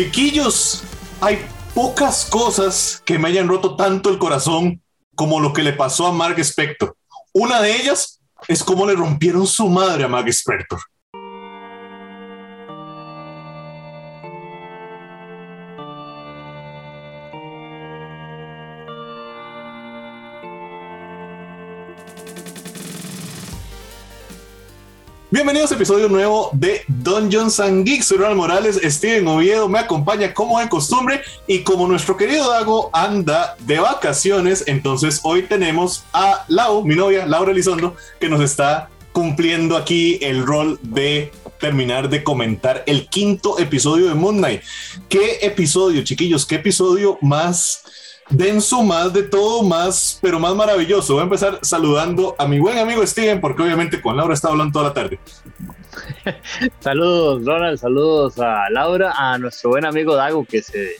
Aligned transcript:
Chiquillos, 0.00 0.82
hay 1.20 1.44
pocas 1.74 2.24
cosas 2.24 3.02
que 3.04 3.18
me 3.18 3.28
hayan 3.28 3.48
roto 3.48 3.76
tanto 3.76 4.08
el 4.08 4.16
corazón 4.16 4.82
como 5.14 5.40
lo 5.40 5.52
que 5.52 5.62
le 5.62 5.74
pasó 5.74 6.06
a 6.06 6.12
Mark 6.12 6.38
Spector. 6.38 6.96
Una 7.34 7.60
de 7.60 7.76
ellas 7.76 8.18
es 8.48 8.64
cómo 8.64 8.86
le 8.86 8.94
rompieron 8.94 9.46
su 9.46 9.68
madre 9.68 10.04
a 10.04 10.08
Mark 10.08 10.26
Spector. 10.28 10.80
Bienvenidos 25.32 25.70
a 25.70 25.76
episodio 25.76 26.08
nuevo 26.08 26.50
de 26.52 26.82
Dungeons 26.88 27.60
and 27.60 27.86
Geeks. 27.86 28.06
Soy 28.06 28.18
Ronald 28.18 28.36
Morales, 28.36 28.80
Steven 28.82 29.28
Oviedo 29.28 29.68
me 29.68 29.78
acompaña 29.78 30.34
como 30.34 30.58
de 30.58 30.68
costumbre 30.68 31.20
y 31.46 31.60
como 31.60 31.86
nuestro 31.86 32.16
querido 32.16 32.50
Dago 32.50 32.90
anda 32.92 33.54
de 33.60 33.78
vacaciones, 33.78 34.64
entonces 34.66 35.20
hoy 35.22 35.42
tenemos 35.42 36.02
a 36.12 36.44
Lau, 36.48 36.84
mi 36.84 36.96
novia, 36.96 37.26
Laura 37.26 37.52
Elizondo, 37.52 37.94
que 38.18 38.28
nos 38.28 38.40
está 38.40 38.90
cumpliendo 39.12 39.76
aquí 39.76 40.18
el 40.20 40.44
rol 40.44 40.80
de 40.82 41.30
terminar 41.60 42.08
de 42.08 42.24
comentar 42.24 42.82
el 42.86 43.06
quinto 43.06 43.60
episodio 43.60 44.08
de 44.08 44.14
Moon 44.14 44.38
Knight. 44.38 44.62
¿Qué 45.08 45.38
episodio, 45.42 46.02
chiquillos? 46.02 46.44
¿Qué 46.44 46.56
episodio 46.56 47.18
más 47.20 47.84
denso, 48.30 48.82
más 48.82 49.12
de 49.12 49.24
todo, 49.24 49.62
más, 49.62 50.18
pero 50.22 50.38
más 50.38 50.54
maravilloso. 50.54 51.14
Voy 51.14 51.20
a 51.20 51.24
empezar 51.24 51.58
saludando 51.62 52.34
a 52.38 52.46
mi 52.46 52.58
buen 52.58 52.78
amigo 52.78 53.06
Steven, 53.06 53.40
porque 53.40 53.62
obviamente 53.62 54.00
con 54.00 54.16
Laura 54.16 54.34
está 54.34 54.48
hablando 54.48 54.72
toda 54.72 54.88
la 54.88 54.94
tarde. 54.94 55.18
saludos, 56.80 57.44
Ronald, 57.44 57.78
saludos 57.78 58.38
a 58.38 58.70
Laura, 58.70 59.12
a 59.16 59.38
nuestro 59.38 59.70
buen 59.70 59.84
amigo 59.84 60.14
Dago, 60.14 60.44
que 60.44 60.62
se, 60.62 60.96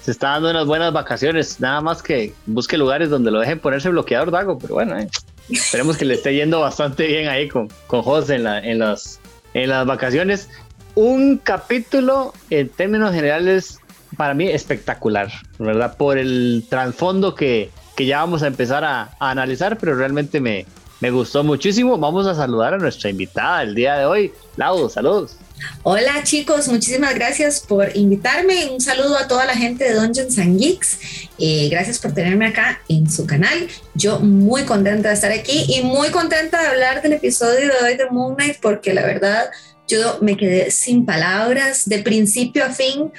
se 0.00 0.10
está 0.10 0.30
dando 0.30 0.50
unas 0.50 0.66
buenas 0.66 0.92
vacaciones. 0.92 1.60
Nada 1.60 1.80
más 1.80 2.02
que 2.02 2.34
busque 2.46 2.78
lugares 2.78 3.10
donde 3.10 3.30
lo 3.30 3.40
dejen 3.40 3.58
ponerse 3.58 3.90
bloqueador, 3.90 4.30
Dago, 4.30 4.58
pero 4.58 4.74
bueno, 4.74 4.98
eh, 4.98 5.08
esperemos 5.50 5.96
que 5.96 6.04
le 6.04 6.14
esté 6.14 6.34
yendo 6.34 6.60
bastante 6.60 7.06
bien 7.06 7.28
ahí 7.28 7.48
con, 7.48 7.68
con 7.86 8.02
José 8.02 8.36
en, 8.36 8.44
la, 8.44 8.58
en, 8.58 8.78
las, 8.78 9.20
en 9.54 9.68
las 9.68 9.86
vacaciones. 9.86 10.48
Un 10.94 11.38
capítulo 11.38 12.32
en 12.50 12.68
términos 12.68 13.14
generales 13.14 13.79
para 14.20 14.34
mí 14.34 14.50
espectacular, 14.50 15.32
¿verdad? 15.58 15.96
Por 15.96 16.18
el 16.18 16.66
trasfondo 16.68 17.34
que, 17.34 17.70
que, 17.96 18.04
ya 18.04 18.18
vamos 18.18 18.42
a 18.42 18.48
empezar 18.48 18.84
a, 18.84 19.16
analizar, 19.18 19.78
pero 19.78 19.94
realmente 19.94 20.40
me, 20.40 20.66
me 21.00 21.10
gustó 21.10 21.42
muchísimo. 21.42 21.96
Vamos 21.96 22.26
a 22.26 22.34
saludar 22.34 22.74
a 22.74 22.76
nuestra 22.76 23.08
invitada 23.08 23.62
el 23.62 23.74
día 23.74 23.96
de 23.96 24.04
hoy. 24.04 24.30
Lau, 24.58 24.90
saludos. 24.90 25.36
Hola 25.84 26.22
chicos, 26.22 26.68
muchísimas 26.68 27.14
gracias 27.14 27.60
por 27.60 27.96
invitarme. 27.96 28.68
Un 28.70 28.82
saludo 28.82 29.16
a 29.16 29.26
toda 29.26 29.46
la 29.46 29.56
gente 29.56 29.84
de 29.84 29.94
Dungeons 29.94 30.38
and 30.38 30.58
Geeks. 30.58 30.98
Eh, 31.38 31.70
gracias 31.70 31.98
por 31.98 32.12
tenerme 32.12 32.48
acá 32.48 32.78
en 32.90 33.10
su 33.10 33.26
canal. 33.26 33.68
Yo 33.94 34.20
muy 34.20 34.64
contenta 34.64 35.08
de 35.08 35.14
estar 35.14 35.32
aquí 35.32 35.64
y 35.66 35.80
muy 35.80 36.10
contenta 36.10 36.60
de 36.60 36.68
hablar 36.68 37.00
del 37.00 37.14
episodio 37.14 37.68
de 37.68 37.86
hoy 37.86 37.96
de 37.96 38.04
Moon 38.10 38.34
Knight 38.34 38.58
porque 38.60 38.92
la 38.92 39.00
verdad 39.00 39.46
yo 39.90 40.18
me 40.20 40.36
quedé 40.36 40.70
sin 40.70 41.04
palabras 41.04 41.88
de 41.88 41.98
principio 41.98 42.64
a 42.64 42.70
fin 42.70 43.12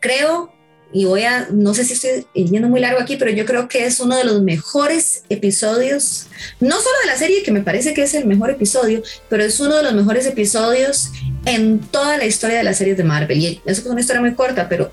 creo, 0.00 0.52
y 0.92 1.04
voy 1.04 1.22
a, 1.22 1.46
no 1.52 1.72
sé 1.72 1.84
si 1.84 1.92
estoy 1.92 2.26
yendo 2.34 2.68
muy 2.68 2.80
largo 2.80 3.00
aquí, 3.00 3.16
pero 3.16 3.30
yo 3.30 3.46
creo 3.46 3.68
que 3.68 3.84
es 3.84 4.00
uno 4.00 4.16
de 4.16 4.24
los 4.24 4.42
mejores 4.42 5.22
episodios, 5.28 6.26
no 6.58 6.76
solo 6.76 6.96
de 7.02 7.06
la 7.06 7.16
serie, 7.16 7.44
que 7.44 7.52
me 7.52 7.62
parece 7.62 7.94
que 7.94 8.02
es 8.02 8.14
el 8.14 8.26
mejor 8.26 8.50
episodio, 8.50 9.02
pero 9.28 9.44
es 9.44 9.60
uno 9.60 9.76
de 9.76 9.84
los 9.84 9.94
mejores 9.94 10.26
episodios 10.26 11.10
en 11.44 11.78
toda 11.78 12.18
la 12.18 12.26
historia 12.26 12.58
de 12.58 12.64
las 12.64 12.78
series 12.78 12.96
de 12.96 13.04
Marvel. 13.04 13.38
Y 13.38 13.62
eso 13.64 13.82
es 13.82 13.86
una 13.86 14.00
historia 14.00 14.20
muy 14.20 14.34
corta, 14.34 14.68
pero 14.68 14.90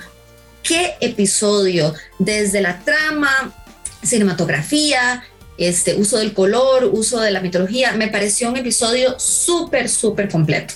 qué 0.61 0.95
episodio, 1.01 1.95
desde 2.19 2.61
la 2.61 2.79
trama, 2.83 3.55
cinematografía, 4.03 5.23
este 5.57 5.95
uso 5.95 6.19
del 6.19 6.33
color, 6.33 6.85
uso 6.85 7.19
de 7.19 7.31
la 7.31 7.41
mitología, 7.41 7.93
me 7.93 8.09
pareció 8.09 8.49
un 8.49 8.57
episodio 8.57 9.17
súper, 9.17 9.89
súper 9.89 10.29
completo. 10.29 10.75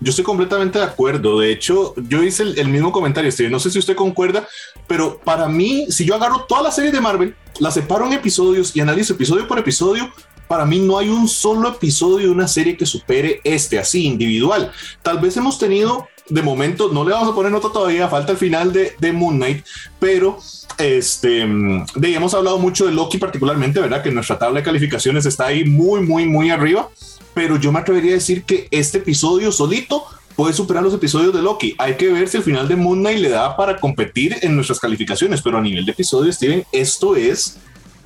Yo 0.00 0.10
estoy 0.10 0.24
completamente 0.24 0.78
de 0.78 0.84
acuerdo. 0.84 1.40
De 1.40 1.50
hecho, 1.50 1.94
yo 1.96 2.22
hice 2.22 2.44
el, 2.44 2.68
mismo 2.68 2.92
comentario, 2.92 3.30
Steve. 3.32 3.50
No 3.50 3.58
sé 3.58 3.70
si 3.70 3.78
usted 3.78 3.96
concuerda, 3.96 4.46
pero 4.86 5.18
para 5.18 5.48
mí, 5.48 5.86
si 5.90 6.04
yo 6.04 6.14
agarro 6.14 6.44
toda 6.48 6.62
la 6.62 6.70
serie 6.70 6.92
de 6.92 7.00
Marvel, 7.00 7.34
la 7.58 7.70
separo 7.70 8.06
en 8.06 8.12
episodios 8.12 8.74
y 8.76 8.80
analizo 8.80 9.14
episodio 9.14 9.48
por 9.48 9.58
episodio, 9.58 10.12
para 10.46 10.64
mí 10.64 10.78
no 10.78 10.98
hay 10.98 11.08
un 11.08 11.28
solo 11.28 11.68
episodio 11.68 12.28
de 12.28 12.32
una 12.32 12.48
serie 12.48 12.76
que 12.76 12.86
supere 12.86 13.40
este, 13.42 13.78
así, 13.78 14.04
individual. 14.04 14.70
Tal 15.02 15.18
vez 15.18 15.36
hemos 15.36 15.58
tenido, 15.58 16.08
de 16.28 16.42
momento, 16.42 16.90
no 16.92 17.04
le 17.04 17.12
vamos 17.12 17.30
a 17.30 17.34
poner 17.34 17.50
nota 17.50 17.68
todavía, 17.72 18.08
falta 18.08 18.32
el 18.32 18.38
final 18.38 18.72
de, 18.72 18.94
de 18.98 19.12
Moon 19.12 19.36
Knight, 19.36 19.64
pero 19.98 20.38
este, 20.78 21.44
de, 21.96 22.14
hemos 22.14 22.34
hablado 22.34 22.58
mucho 22.58 22.86
de 22.86 22.92
Loki 22.92 23.18
particularmente, 23.18 23.80
¿verdad? 23.80 24.02
Que 24.02 24.12
nuestra 24.12 24.38
tabla 24.38 24.60
de 24.60 24.64
calificaciones 24.64 25.26
está 25.26 25.46
ahí 25.46 25.64
muy, 25.64 26.00
muy, 26.02 26.24
muy 26.24 26.50
arriba 26.50 26.88
pero 27.38 27.56
yo 27.56 27.70
me 27.70 27.78
atrevería 27.78 28.10
a 28.10 28.14
decir 28.14 28.42
que 28.42 28.66
este 28.72 28.98
episodio 28.98 29.52
solito 29.52 30.02
puede 30.34 30.52
superar 30.52 30.82
los 30.82 30.92
episodios 30.92 31.32
de 31.32 31.40
Loki. 31.40 31.76
Hay 31.78 31.94
que 31.94 32.12
ver 32.12 32.26
si 32.26 32.36
el 32.36 32.42
final 32.42 32.66
de 32.66 32.74
Moon 32.74 32.98
Knight 32.98 33.20
le 33.20 33.28
da 33.28 33.56
para 33.56 33.78
competir 33.78 34.38
en 34.42 34.56
nuestras 34.56 34.80
calificaciones, 34.80 35.40
pero 35.40 35.56
a 35.56 35.60
nivel 35.60 35.86
de 35.86 35.92
episodio, 35.92 36.32
Steven, 36.32 36.64
esto 36.72 37.14
es 37.14 37.58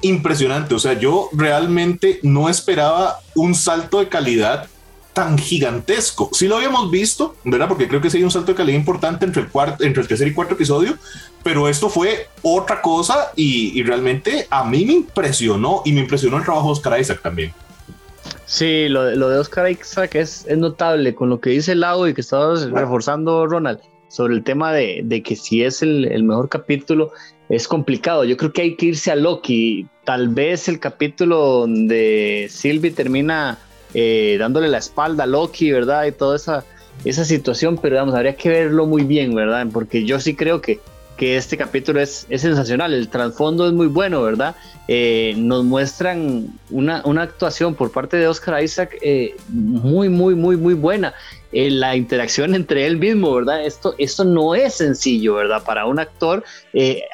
impresionante. 0.02 0.74
O 0.74 0.78
sea, 0.78 0.92
yo 0.98 1.30
realmente 1.32 2.20
no 2.22 2.50
esperaba 2.50 3.20
un 3.34 3.54
salto 3.54 4.00
de 4.00 4.10
calidad 4.10 4.68
tan 5.14 5.38
gigantesco. 5.38 6.28
Sí 6.34 6.46
lo 6.46 6.56
habíamos 6.56 6.90
visto, 6.90 7.34
¿verdad? 7.42 7.68
Porque 7.68 7.88
creo 7.88 8.02
que 8.02 8.10
sí 8.10 8.18
hay 8.18 8.24
un 8.24 8.30
salto 8.30 8.52
de 8.52 8.56
calidad 8.56 8.78
importante 8.78 9.24
entre 9.24 9.40
el, 9.40 9.48
cuarto, 9.48 9.82
entre 9.82 10.02
el 10.02 10.08
tercer 10.08 10.28
y 10.28 10.34
cuarto 10.34 10.54
episodio, 10.54 10.98
pero 11.42 11.70
esto 11.70 11.88
fue 11.88 12.28
otra 12.42 12.82
cosa 12.82 13.32
y, 13.34 13.82
realmente 13.82 14.46
a 14.50 14.62
mí 14.64 14.84
me 14.84 14.92
impresionó 14.92 15.80
y 15.86 15.92
me 15.92 16.00
impresionó 16.00 16.36
el 16.36 16.44
trabajo 16.44 16.66
de 16.66 16.72
Oscar 16.72 17.00
Isaac 17.00 17.20
también. 17.22 17.54
Sí, 18.52 18.90
lo, 18.90 19.06
de 19.06 19.38
Oscar 19.38 19.70
Isaac 19.70 20.14
es, 20.14 20.44
es 20.46 20.58
notable 20.58 21.14
con 21.14 21.30
lo 21.30 21.40
que 21.40 21.48
dice 21.48 21.74
Lau 21.74 22.06
y 22.06 22.12
que 22.12 22.20
estabas 22.20 22.70
reforzando, 22.70 23.46
Ronald, 23.46 23.80
sobre 24.08 24.34
el 24.34 24.44
tema 24.44 24.74
de, 24.74 25.22
que 25.24 25.36
si 25.36 25.64
es 25.64 25.80
el, 25.80 26.22
mejor 26.22 26.50
capítulo, 26.50 27.12
es 27.48 27.66
complicado. 27.66 28.24
Yo 28.24 28.36
creo 28.36 28.52
que 28.52 28.60
hay 28.60 28.76
que 28.76 28.84
irse 28.88 29.10
a 29.10 29.16
Loki. 29.16 29.86
Tal 30.04 30.28
vez 30.28 30.68
el 30.68 30.80
capítulo 30.80 31.60
donde 31.60 32.46
Sylvie 32.50 32.90
termina 32.90 33.58
eh, 33.94 34.36
dándole 34.38 34.68
la 34.68 34.78
espalda 34.78 35.24
a 35.24 35.26
Loki, 35.26 35.72
¿verdad? 35.72 36.04
Y 36.04 36.12
toda 36.12 36.36
esa, 36.36 36.62
esa 37.06 37.24
situación, 37.24 37.78
pero 37.80 37.96
vamos, 37.96 38.14
habría 38.14 38.36
que 38.36 38.50
verlo 38.50 38.84
muy 38.84 39.04
bien, 39.04 39.34
¿verdad? 39.34 39.66
Porque 39.72 40.04
yo 40.04 40.20
sí 40.20 40.36
creo 40.36 40.60
que 40.60 40.78
que 41.16 41.36
este 41.36 41.56
capítulo 41.56 42.00
es, 42.00 42.26
es 42.28 42.40
sensacional, 42.40 42.92
el 42.92 43.08
trasfondo 43.08 43.66
es 43.66 43.72
muy 43.72 43.86
bueno, 43.86 44.22
¿verdad? 44.22 44.56
Eh, 44.88 45.34
nos 45.36 45.64
muestran 45.64 46.48
una, 46.70 47.02
una, 47.04 47.22
actuación 47.22 47.74
por 47.74 47.92
parte 47.92 48.16
de 48.16 48.26
Oscar 48.26 48.62
Isaac 48.62 48.96
eh, 49.00 49.36
muy, 49.48 50.08
muy, 50.08 50.34
muy, 50.34 50.56
muy 50.56 50.74
buena. 50.74 51.14
Eh, 51.52 51.70
la 51.70 51.94
interacción 51.94 52.54
entre 52.54 52.86
él 52.86 52.96
mismo, 52.96 53.32
¿verdad? 53.34 53.64
Esto, 53.64 53.94
esto 53.98 54.24
no 54.24 54.54
es 54.54 54.74
sencillo, 54.74 55.34
¿verdad? 55.34 55.62
Para 55.64 55.86
un 55.86 55.98
actor 55.98 56.42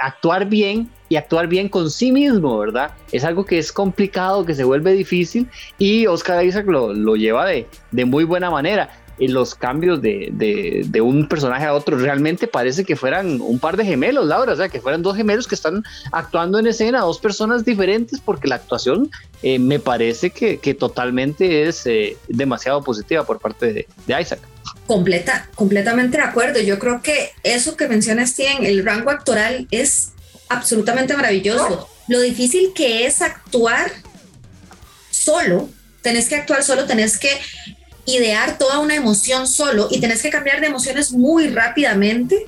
actuar 0.00 0.46
bien 0.46 0.88
y 1.08 1.16
actuar 1.16 1.48
bien 1.48 1.68
con 1.68 1.90
sí 1.90 2.12
mismo, 2.12 2.58
¿verdad? 2.58 2.92
Es 3.12 3.24
algo 3.24 3.44
que 3.44 3.58
es 3.58 3.72
complicado, 3.72 4.46
que 4.46 4.54
se 4.54 4.64
vuelve 4.64 4.92
difícil 4.92 5.48
y 5.76 6.06
Oscar 6.06 6.44
Isaac 6.44 6.66
lo, 6.66 6.94
lo 6.94 7.16
lleva 7.16 7.46
de, 7.46 7.66
de 7.90 8.04
muy 8.04 8.24
buena 8.24 8.50
manera 8.50 8.90
los 9.26 9.56
cambios 9.56 10.00
de, 10.00 10.30
de, 10.32 11.00
un 11.00 11.26
personaje 11.26 11.64
a 11.64 11.74
otro. 11.74 11.98
Realmente 11.98 12.46
parece 12.46 12.84
que 12.84 12.94
fueran 12.94 13.40
un 13.40 13.58
par 13.58 13.76
de 13.76 13.84
gemelos, 13.84 14.26
Laura, 14.26 14.52
o 14.52 14.56
sea, 14.56 14.68
que 14.68 14.80
fueran 14.80 15.02
dos 15.02 15.16
gemelos 15.16 15.48
que 15.48 15.56
están 15.56 15.82
actuando 16.12 16.58
en 16.60 16.68
escena, 16.68 17.00
dos 17.00 17.18
personas 17.18 17.64
diferentes, 17.64 18.20
porque 18.20 18.46
la 18.46 18.54
actuación 18.54 19.10
eh, 19.42 19.58
me 19.58 19.80
parece 19.80 20.30
que, 20.30 20.58
que 20.58 20.74
totalmente 20.74 21.68
es 21.68 21.86
eh, 21.86 22.16
demasiado 22.28 22.82
positiva 22.82 23.24
por 23.24 23.40
parte 23.40 23.72
de, 23.72 24.20
Isaac. 24.20 24.40
Completa, 24.86 25.48
completamente 25.54 26.18
de 26.18 26.22
acuerdo. 26.22 26.60
Yo 26.60 26.78
creo 26.78 27.02
que 27.02 27.30
eso 27.42 27.76
que 27.76 27.88
mencionas, 27.88 28.30
Steven, 28.30 28.64
el 28.64 28.84
rango 28.84 29.10
actoral 29.10 29.66
es 29.70 30.12
absolutamente 30.48 31.14
maravilloso. 31.14 31.88
Lo 32.06 32.20
difícil 32.20 32.72
que 32.74 33.06
es 33.06 33.20
actuar 33.20 33.90
solo, 35.10 35.68
tenés 36.02 36.28
que 36.28 36.36
actuar 36.36 36.62
solo, 36.62 36.86
tenés 36.86 37.18
que 37.18 37.30
idear 38.08 38.58
toda 38.58 38.78
una 38.78 38.94
emoción 38.94 39.46
solo 39.46 39.88
y 39.90 40.00
tenés 40.00 40.22
que 40.22 40.30
cambiar 40.30 40.60
de 40.60 40.66
emociones 40.66 41.12
muy 41.12 41.48
rápidamente. 41.48 42.46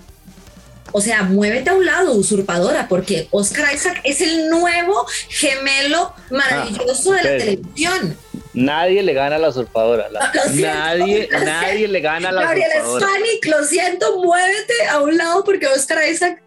O 0.93 1.01
sea, 1.01 1.23
muévete 1.23 1.71
a 1.71 1.75
un 1.75 1.87
lado, 1.87 2.13
usurpadora, 2.15 2.89
porque 2.89 3.29
Oscar 3.31 3.73
Isaac 3.73 4.01
es 4.03 4.21
el 4.21 4.51
nuevo 4.51 5.07
gemelo 5.29 6.13
maravilloso 6.31 7.13
de 7.13 7.23
la 7.23 7.39
televisión. 7.39 8.17
Nadie 8.55 9.03
le 9.03 9.13
gana 9.13 9.37
a 9.37 9.39
la 9.39 9.51
usurpadora. 9.51 10.09
nadie, 10.55 11.29
nadie 11.45 11.87
le 11.87 12.01
gana 12.01 12.31
a 12.31 12.33
la 12.33 12.43
Gabriel 12.43 12.71
usurpadora. 12.83 13.07
Spanik, 13.07 13.47
lo 13.47 13.65
siento, 13.65 14.19
muévete 14.19 14.89
a 14.91 15.01
un 15.01 15.17
lado 15.17 15.45
porque 15.45 15.69
Oscar 15.69 16.09
Isaac 16.09 16.43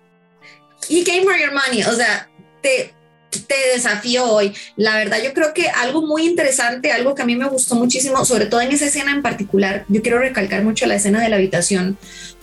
y 0.89 1.03
came 1.03 1.23
for 1.23 1.37
your 1.37 1.53
money. 1.53 1.83
O 1.83 1.93
sea, 1.93 2.27
te, 2.61 2.93
te 3.39 3.55
desafío 3.73 4.25
hoy. 4.25 4.53
La 4.75 4.95
verdad, 4.95 5.17
yo 5.23 5.33
creo 5.33 5.53
que 5.53 5.67
algo 5.69 6.01
muy 6.05 6.25
interesante, 6.25 6.91
algo 6.91 7.15
que 7.15 7.21
a 7.21 7.25
mí 7.25 7.35
me 7.35 7.47
gustó 7.47 7.75
muchísimo, 7.75 8.23
sobre 8.25 8.45
todo 8.45 8.61
en 8.61 8.71
esa 8.71 8.85
escena 8.85 9.11
en 9.11 9.21
particular, 9.21 9.85
yo 9.89 10.01
quiero 10.01 10.19
recalcar 10.19 10.63
mucho 10.63 10.85
la 10.85 10.95
escena 10.95 11.21
de 11.21 11.29
la 11.29 11.37
habitación, 11.37 11.97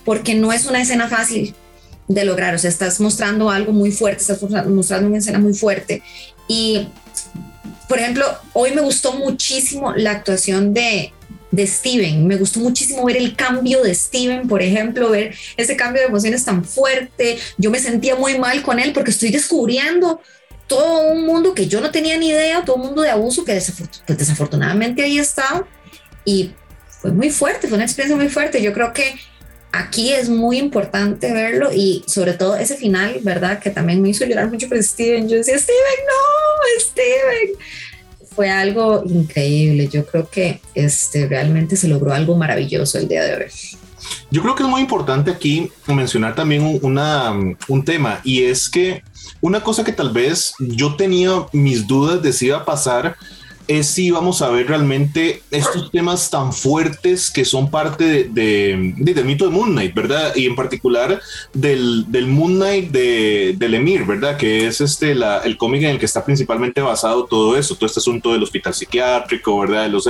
porque 0.05 0.35
no 0.35 0.51
es 0.53 0.65
una 0.65 0.81
escena 0.81 1.07
fácil. 1.07 1.53
de 2.07 2.25
lograr, 2.25 2.53
o 2.53 2.57
sea, 2.57 2.69
estás 2.69 2.99
mostrando 2.99 3.49
algo 3.49 3.71
muy 3.71 3.91
fuerte, 3.91 4.21
estás 4.21 4.41
mostrando 4.41 5.07
una 5.07 5.19
escena 5.19 5.39
muy 5.39 5.53
fuerte. 5.53 6.03
Y, 6.47 6.89
por 7.87 7.99
ejemplo, 7.99 8.25
hoy 8.51 8.71
me 8.71 8.81
gustó 8.81 9.13
muchísimo 9.13 9.93
la 9.95 10.11
actuación 10.11 10.73
de, 10.73 11.13
de 11.51 11.67
Steven. 11.67 12.27
Me 12.27 12.37
gustó 12.37 12.59
muchísimo 12.59 13.05
ver 13.05 13.17
el 13.17 13.35
cambio 13.35 13.83
de 13.83 13.93
Steven, 13.93 14.47
por 14.47 14.61
ejemplo, 14.61 15.09
ver 15.09 15.35
ese 15.57 15.75
cambio 15.75 16.01
de 16.01 16.07
emociones 16.07 16.43
tan 16.43 16.65
fuerte. 16.65 17.37
Yo 17.57 17.69
me 17.69 17.79
sentía 17.79 18.15
muy 18.15 18.39
mal 18.39 18.61
con 18.63 18.79
él 18.79 18.93
porque 18.93 19.11
estoy 19.11 19.29
descubriendo 19.29 20.21
todo 20.71 21.01
un 21.11 21.25
mundo 21.25 21.53
que 21.53 21.67
yo 21.67 21.81
no 21.81 21.91
tenía 21.91 22.17
ni 22.17 22.29
idea, 22.29 22.63
todo 22.63 22.77
un 22.77 22.83
mundo 22.83 23.01
de 23.01 23.09
abuso 23.09 23.43
que 23.43 23.61
pues, 24.05 24.17
desafortunadamente 24.17 25.03
ahí 25.03 25.19
estaba. 25.19 25.67
Y 26.23 26.51
fue 26.87 27.11
muy 27.11 27.29
fuerte, 27.29 27.67
fue 27.67 27.75
una 27.75 27.83
experiencia 27.83 28.15
muy 28.15 28.29
fuerte. 28.29 28.61
Yo 28.61 28.71
creo 28.71 28.93
que 28.93 29.15
aquí 29.73 30.13
es 30.13 30.29
muy 30.29 30.59
importante 30.59 31.33
verlo 31.33 31.73
y 31.73 32.05
sobre 32.07 32.31
todo 32.35 32.55
ese 32.55 32.77
final, 32.77 33.19
¿verdad? 33.21 33.59
Que 33.59 33.69
también 33.69 34.01
me 34.01 34.07
hizo 34.07 34.23
llorar 34.23 34.49
mucho 34.49 34.69
por 34.69 34.81
Steven. 34.81 35.27
Yo 35.27 35.35
decía, 35.35 35.59
Steven, 35.59 35.99
no, 36.07 36.79
Steven 36.79 37.49
fue 38.33 38.49
algo 38.49 39.03
increíble. 39.05 39.89
Yo 39.89 40.05
creo 40.05 40.29
que 40.29 40.61
este, 40.73 41.27
realmente 41.27 41.75
se 41.75 41.89
logró 41.89 42.13
algo 42.13 42.37
maravilloso 42.37 42.97
el 42.97 43.09
día 43.09 43.25
de 43.25 43.35
hoy. 43.35 43.51
Yo 44.29 44.41
creo 44.41 44.55
que 44.55 44.63
es 44.63 44.69
muy 44.69 44.81
importante 44.81 45.31
aquí 45.31 45.71
mencionar 45.87 46.35
también 46.35 46.79
una, 46.81 47.33
un 47.67 47.85
tema 47.85 48.21
y 48.23 48.43
es 48.43 48.69
que 48.69 49.03
una 49.41 49.61
cosa 49.61 49.83
que 49.83 49.91
tal 49.91 50.11
vez 50.11 50.53
yo 50.59 50.95
tenía 50.95 51.31
mis 51.51 51.87
dudas 51.87 52.21
de 52.21 52.33
si 52.33 52.47
iba 52.47 52.57
a 52.57 52.65
pasar 52.65 53.15
es 53.79 53.87
si 53.87 54.11
vamos 54.11 54.41
a 54.41 54.49
ver 54.49 54.67
realmente 54.67 55.43
estos 55.49 55.91
temas 55.91 56.29
tan 56.29 56.51
fuertes 56.51 57.31
que 57.31 57.45
son 57.45 57.71
parte 57.71 58.25
de, 58.25 58.93
del 58.97 59.25
mito 59.25 59.45
de 59.45 59.51
Moon 59.51 59.71
Knight, 59.71 59.93
¿verdad? 59.93 60.33
Y 60.35 60.45
en 60.45 60.55
particular 60.57 61.21
del, 61.53 62.05
del 62.11 62.27
Moon 62.27 62.55
Knight 62.55 62.91
de, 62.91 63.55
del 63.57 63.75
Emir, 63.75 64.05
¿verdad? 64.05 64.35
Que 64.35 64.67
es 64.67 64.81
este 64.81 65.11
el 65.11 65.57
cómic 65.57 65.83
en 65.83 65.91
el 65.91 65.99
que 65.99 66.05
está 66.05 66.25
principalmente 66.25 66.81
basado 66.81 67.25
todo 67.25 67.57
eso, 67.57 67.75
todo 67.75 67.85
este 67.85 67.99
asunto 67.99 68.33
del 68.33 68.43
hospital 68.43 68.73
psiquiátrico, 68.73 69.59
¿verdad? 69.59 69.89
Los, 69.89 70.09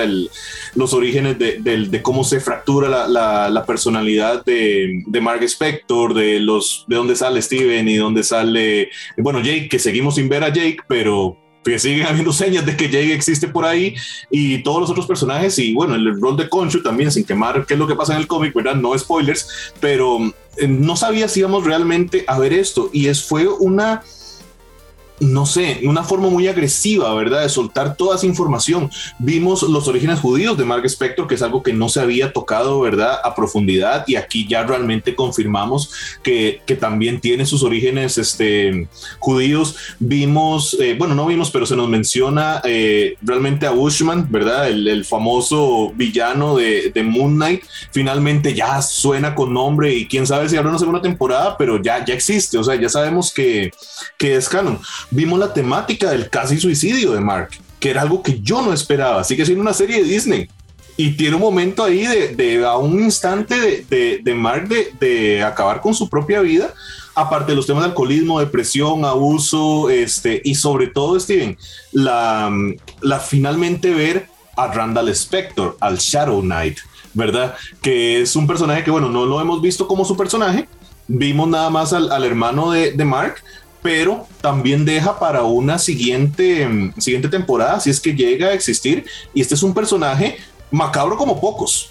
los 0.74 0.94
orígenes 0.94 1.38
de, 1.38 1.60
de, 1.60 2.02
cómo 2.02 2.24
se 2.24 2.40
fractura 2.40 2.90
la, 2.90 3.08
la, 3.08 3.50
la 3.50 3.66
personalidad 3.66 4.44
de, 4.44 5.04
de 5.06 5.22
Mark 5.22 5.44
Spector, 5.44 6.16
de, 6.16 6.40
los, 6.40 6.86
de 6.88 6.96
dónde 6.96 7.16
sale 7.16 7.42
Steven 7.42 7.88
y 7.88 7.98
dónde 7.98 8.24
sale, 8.24 8.90
bueno, 9.18 9.40
Jake, 9.40 9.70
que 9.70 9.78
seguimos 9.78 10.16
sin 10.16 10.30
ver 10.30 10.44
a 10.44 10.50
Jake, 10.50 10.80
pero 10.88 11.38
que 11.64 11.80
siguen 11.80 12.08
habiendo 12.08 12.34
señas 12.34 12.66
de 12.66 12.76
que 12.76 12.90
Jake 12.90 13.14
existe 13.14 13.48
por 13.48 13.66
ahí 13.66 13.96
y 14.30 14.60
todos 14.64 14.82
los 14.82 14.90
otros 14.90 15.06
personajes 15.06 15.58
y 15.60 15.74
bueno, 15.74 15.96
el 15.96 16.20
rol 16.20 16.38
de 16.38 16.50
Conchu 16.50 16.82
también 16.82 17.12
sin 17.12 17.24
quemar 17.24 17.66
qué 17.66 17.76
es 17.76 17.80
lo 17.80 17.88
que 17.88 17.96
pasa 17.96 18.14
en 18.14 18.20
el 18.20 18.28
cómic, 18.28 18.54
¿verdad? 18.54 18.76
No 18.76 18.98
spoilers, 18.98 19.74
pero 19.80 20.20
eh, 20.58 20.68
no 20.68 20.96
sabía 20.96 21.28
si 21.28 21.42
íbamos 21.42 21.64
realmente 21.64 22.24
a 22.28 22.40
ver 22.40 22.54
esto 22.54 22.90
y 22.92 23.08
es 23.08 23.24
fue 23.24 23.48
una 23.48 24.02
no 25.22 25.46
sé, 25.46 25.82
una 25.84 26.04
forma 26.04 26.30
muy 26.30 26.48
agresiva, 26.48 27.14
¿verdad? 27.14 27.44
De 27.44 27.50
soltar 27.50 27.96
toda 27.96 28.16
esa 28.16 28.26
información. 28.26 28.90
Vimos 29.20 29.62
los 29.62 29.88
orígenes 29.88 30.20
judíos 30.20 30.58
de 30.58 30.66
Mark 30.66 30.84
Spector, 30.86 31.28
que 31.28 31.36
es 31.36 31.44
algo 31.44 31.62
que 31.62 31.74
no 31.74 31.90
se 31.90 32.02
había 32.02 32.34
tocado, 32.34 32.82
¿verdad? 32.82 33.20
A 33.24 33.36
profundidad 33.36 34.04
y 34.08 34.16
aquí 34.16 34.48
ya 34.48 34.64
realmente 34.64 35.16
confirmamos 35.16 35.92
que, 36.24 36.62
que 36.66 36.76
también 36.76 37.22
tiene 37.22 37.46
sus 37.46 37.62
orígenes 37.62 38.18
este, 38.18 38.88
judíos. 39.20 39.76
Vimos, 40.00 40.76
eh, 40.80 40.96
bueno, 40.98 41.14
no 41.14 41.28
vimos, 41.28 41.52
pero 41.52 41.68
se 41.68 41.76
nos 41.76 41.88
menciona 41.88 42.60
eh, 42.64 43.16
realmente 43.22 43.68
a 43.68 43.72
Bushman, 43.72 44.28
¿verdad? 44.28 44.70
El, 44.70 44.88
el 44.88 45.06
famoso 45.06 45.92
villano 45.96 46.56
de, 46.56 46.92
de, 46.92 47.04
Moon 47.04 47.36
Knight. 47.36 47.64
Finalmente 47.92 48.56
ya 48.56 48.82
suena 48.82 49.36
con 49.36 49.54
nombre 49.54 49.94
y 49.94 50.08
quién 50.08 50.26
sabe 50.26 50.50
si 50.50 50.58
habrá 50.58 50.72
una 50.72 50.80
segunda 50.80 51.02
temporada, 51.02 51.56
pero 51.58 51.80
ya, 51.80 52.04
ya 52.04 52.16
existe, 52.16 52.58
o 52.58 52.64
sea, 52.64 52.74
ya 52.76 52.90
sabemos 52.90 53.32
que, 53.32 53.72
que 54.18 54.36
es 54.36 54.50
canon 54.50 54.80
vimos 55.12 55.38
la 55.38 55.54
temática 55.54 56.10
del 56.10 56.30
casi 56.30 56.60
suicidio 56.60 57.12
de 57.12 57.20
Mark, 57.20 57.50
que 57.80 57.90
era 57.92 58.02
algo 58.02 58.24
que 58.24 58.40
yo 58.40 58.62
no 58.62 58.74
esperaba. 58.74 59.24
Sigue 59.24 59.46
siendo 59.46 59.62
una 59.62 59.74
serie 59.74 59.98
de 60.02 60.10
Disney. 60.10 60.48
Y 60.98 61.12
tiene 61.12 61.36
un 61.36 61.42
momento 61.42 61.84
ahí 61.84 62.06
de, 62.06 62.66
a 62.66 62.78
un 62.78 63.00
instante 63.00 63.84
de, 63.90 64.22
de, 64.24 64.36
Mark 64.36 64.68
de, 64.68 65.44
acabar 65.44 65.82
con 65.82 65.94
su 65.96 66.10
propia 66.10 66.42
vida, 66.42 66.74
aparte 67.16 67.52
de 67.52 67.56
los 67.56 67.66
temas 67.66 67.84
de 67.84 67.90
alcoholismo, 67.90 68.40
depresión, 68.40 69.04
abuso, 69.06 69.90
este, 69.90 70.42
y 70.44 70.54
sobre 70.56 70.88
todo, 70.88 71.20
Steven, 71.20 71.58
la, 71.92 72.52
finalmente 73.26 73.94
ver 73.94 74.28
a 74.56 74.68
Randall 74.68 75.10
Spector, 75.10 75.78
al 75.80 75.98
Shadow 75.98 76.42
Knight, 76.42 76.78
¿verdad? 77.14 77.56
Que 77.82 78.22
es 78.22 78.36
un 78.36 78.46
personaje 78.46 78.84
que, 78.84 78.92
bueno, 78.92 79.10
no 79.10 79.26
lo 79.26 79.42
hemos 79.42 79.62
visto 79.62 79.88
como 79.88 80.06
su 80.06 80.16
personaje, 80.16 80.68
vimos 81.08 81.48
nada 81.48 81.70
más 81.70 81.94
al, 81.94 82.12
al 82.12 82.24
hermano 82.26 82.72
de, 82.72 82.92
de 82.92 83.06
Mark, 83.06 83.42
pero 83.82 84.28
también 84.42 84.86
deja 84.86 85.18
para 85.20 85.44
una 85.44 85.80
siguiente, 85.80 86.68
mm, 86.68 86.94
siguiente 87.00 87.30
temporada, 87.30 87.80
si 87.80 87.90
es 87.90 88.00
que 88.00 88.14
llega 88.14 88.48
a 88.48 88.54
existir. 88.54 89.06
Y 89.34 89.42
este 89.42 89.56
es 89.56 89.64
un 89.64 89.74
personaje 89.74 90.38
macabro 90.70 91.18
como 91.18 91.40
pocos. 91.40 91.90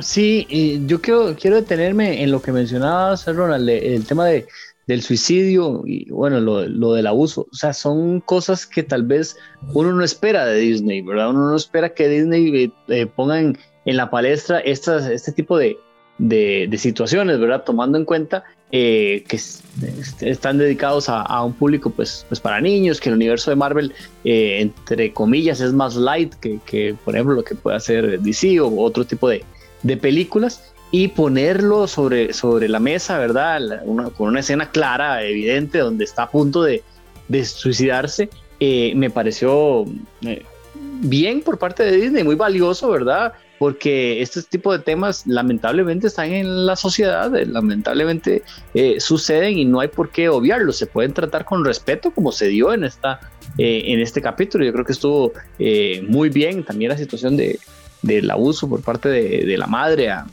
Sí, 0.00 0.80
yo 0.86 1.02
quiero, 1.02 1.34
detenerme 1.34 2.22
en 2.22 2.30
lo 2.30 2.40
que 2.40 2.50
mencionabas, 2.50 3.26
Ronald, 3.26 3.68
el 3.68 4.06
tema 4.06 4.24
de, 4.26 4.46
del 4.86 5.02
suicidio 5.02 5.82
y 5.86 6.10
bueno, 6.10 6.40
lo, 6.40 6.66
lo, 6.66 6.94
del 6.94 7.06
abuso. 7.06 7.46
O 7.52 7.54
sea, 7.54 7.72
son 7.72 8.20
cosas 8.20 8.66
que 8.66 8.82
tal 8.82 9.04
vez 9.04 9.36
uno 9.74 9.92
no 9.92 10.02
espera 10.02 10.46
de 10.46 10.58
Disney, 10.58 11.02
¿verdad? 11.02 11.30
Uno 11.30 11.50
no 11.50 11.56
espera 11.56 11.90
que 11.90 12.08
Disney 12.08 12.64
eh, 12.64 12.70
eh, 12.88 13.06
ponga 13.06 13.40
en, 13.40 13.58
la 13.84 14.10
palestra 14.10 14.60
este 14.60 15.32
tipo 15.32 15.58
de, 15.58 15.76
de, 16.18 16.66
de, 16.70 16.78
situaciones, 16.78 17.38
¿verdad? 17.38 17.64
Tomando 17.64 17.98
en 17.98 18.04
cuenta 18.04 18.44
eh, 18.72 19.24
que 19.28 19.38
están 20.26 20.58
dedicados 20.58 21.08
a, 21.08 21.44
un 21.44 21.52
público 21.52 21.90
pues, 21.90 22.24
pues 22.28 22.40
para 22.40 22.60
niños, 22.60 23.00
que 23.00 23.10
el 23.10 23.16
universo 23.16 23.50
de 23.50 23.56
Marvel, 23.56 23.92
eh, 24.24 24.60
entre 24.60 25.12
comillas, 25.12 25.60
es 25.60 25.72
más 25.72 25.94
light 25.94 26.34
que, 26.36 26.58
que, 26.64 26.96
por 27.04 27.14
ejemplo, 27.14 27.34
lo 27.34 27.44
que 27.44 27.54
puede 27.54 27.76
hacer 27.76 28.20
DC 28.20 28.60
o 28.60 28.80
otro 28.80 29.04
tipo 29.04 29.28
de, 29.28 29.44
de 29.82 29.96
películas, 29.96 30.72
y 30.90 31.08
ponerlo 31.08 31.86
sobre, 31.86 32.34
sobre 32.34 32.68
la 32.68 32.78
mesa, 32.78 33.18
¿verdad? 33.18 33.82
con 34.16 34.28
una 34.28 34.40
escena 34.40 34.70
clara, 34.70 35.24
evidente, 35.24 35.78
donde 35.78 36.04
está 36.04 36.24
a 36.24 36.30
punto 36.30 36.62
de, 36.62 36.82
de 37.28 37.44
suicidarse, 37.46 38.28
eh, 38.60 38.92
me 38.94 39.08
pareció 39.08 39.86
bien 41.00 41.40
por 41.40 41.58
parte 41.58 41.82
de 41.82 41.96
Disney, 41.96 42.24
muy 42.24 42.34
valioso, 42.34 42.90
¿verdad? 42.90 43.32
Porque 43.62 44.20
este 44.20 44.42
tipo 44.42 44.72
de 44.72 44.80
temas 44.80 45.24
lamentablemente 45.24 46.08
están 46.08 46.32
en 46.32 46.66
la 46.66 46.74
sociedad, 46.74 47.32
eh, 47.36 47.46
lamentablemente 47.46 48.42
eh, 48.74 48.98
suceden 48.98 49.56
y 49.56 49.64
no 49.64 49.78
hay 49.78 49.86
por 49.86 50.10
qué 50.10 50.28
obviarlos, 50.28 50.78
se 50.78 50.88
pueden 50.88 51.12
tratar 51.14 51.44
con 51.44 51.64
respeto 51.64 52.10
como 52.10 52.32
se 52.32 52.48
dio 52.48 52.72
en, 52.74 52.82
esta, 52.82 53.20
eh, 53.58 53.84
en 53.86 54.00
este 54.00 54.20
capítulo. 54.20 54.64
Yo 54.64 54.72
creo 54.72 54.84
que 54.84 54.94
estuvo 54.94 55.32
muy 56.08 56.28
bien 56.28 56.64
también 56.64 56.88
la 56.88 56.98
situación 56.98 57.36
de, 57.36 57.60
del 58.02 58.28
abuso 58.32 58.68
por 58.68 58.82
parte 58.82 59.08
de, 59.08 59.56
la 59.56 59.68
madre 59.68 60.10
a, 60.10 60.26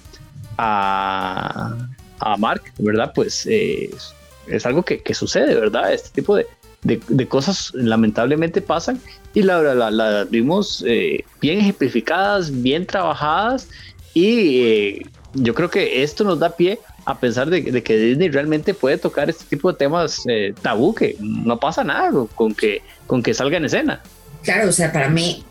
a, 0.57 2.36
Mark, 2.39 2.63
¿verdad? 2.79 3.12
Pues 3.13 3.45
es 3.45 4.65
algo 4.65 4.81
que 4.81 5.13
sucede, 5.13 5.53
¿verdad? 5.53 5.93
Este 5.93 6.09
tipo 6.09 6.36
de, 6.36 6.48
de, 6.81 7.27
cosas 7.27 7.71
lamentablemente 7.74 8.62
pasan 8.62 9.01
y 9.33 9.43
la, 9.43 9.62
la, 9.62 10.24
vimos 10.25 10.83
eh, 10.88 11.24
bien 11.41 11.59
ejemplificadas, 11.59 12.62
bien 12.62 12.86
trabajadas 12.86 13.67
y 14.13 14.62
eh, 14.62 15.05
yo 15.33 15.53
creo 15.53 15.69
que 15.69 16.03
esto 16.03 16.24
nos 16.24 16.39
da 16.39 16.55
pie 16.55 16.79
a 17.05 17.19
pensar 17.19 17.50
de, 17.50 17.83
que 17.83 17.98
Disney 17.98 18.29
realmente 18.29 18.74
puede 18.74 18.98
tocar 18.98 19.29
este 19.29 19.45
tipo 19.45 19.71
de 19.71 19.77
temas 19.77 20.21
eh, 20.27 20.53
tabú, 20.62 20.93
que 20.93 21.15
no 21.19 21.59
pasa 21.59 21.83
nada 21.83 22.12
con 22.36 22.53
que, 22.53 22.81
con 23.07 23.21
que 23.21 23.33
salga 23.33 23.57
en 23.57 23.65
escena. 23.65 24.01
Claro, 24.43 24.69
o 24.69 24.71
sea, 24.71 24.91
para 24.91 25.09
mí, 25.09 25.43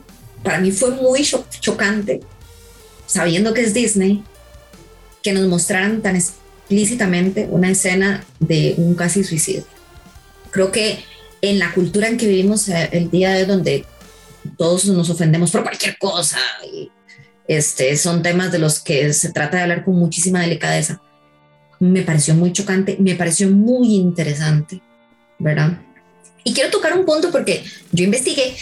para 0.43 0.61
mí 0.61 0.71
fue 0.73 0.91
muy 0.91 1.23
chocante, 1.61 2.21
sabiendo 3.07 3.55
que 3.55 3.63
es 3.63 3.75
Disney, 3.75 4.25
que 5.23 5.33
nos 5.33 5.47
mostraran 5.47 6.01
tan 6.01 6.17
explícitamente 6.17 7.49
una 7.51 7.71
escena 7.71 8.25
de 8.41 8.75
un 8.77 8.95
casi 8.95 9.25
suicidio. 9.25 9.65
Creo 10.51 10.73
que 10.73 11.05
en 11.41 11.59
la 11.59 11.73
cultura 11.73 12.09
en 12.09 12.17
que 12.17 12.27
vivimos 12.27 12.69
eh, 12.69 12.89
el 12.93 13.11
día 13.11 13.33
de 13.33 13.47
donde 13.47 13.85
todos 14.57 14.87
nos 14.87 15.11
ofendemos 15.11 15.51
por 15.51 15.63
cualquier 15.63 15.99
cosa 15.99 16.39
y 16.73 16.91
este, 17.47 17.97
son 17.97 18.23
temas 18.23 18.53
de 18.53 18.59
los 18.59 18.81
que 18.81 19.13
se 19.13 19.33
trata 19.33 19.57
de 19.57 19.63
hablar 19.65 19.85
con 19.85 19.95
muchísima 19.95 20.41
delicadeza. 20.41 21.01
Me 21.81 22.03
pareció 22.03 22.35
muy 22.35 22.53
chocante, 22.53 22.97
me 22.99 23.15
pareció 23.15 23.49
muy 23.49 23.95
interesante, 23.95 24.81
¿verdad? 25.39 25.79
Y 26.45 26.53
quiero 26.53 26.71
tocar 26.71 26.97
un 26.97 27.05
punto 27.05 27.31
porque 27.31 27.65
yo 27.93 28.05
investigué 28.05 28.57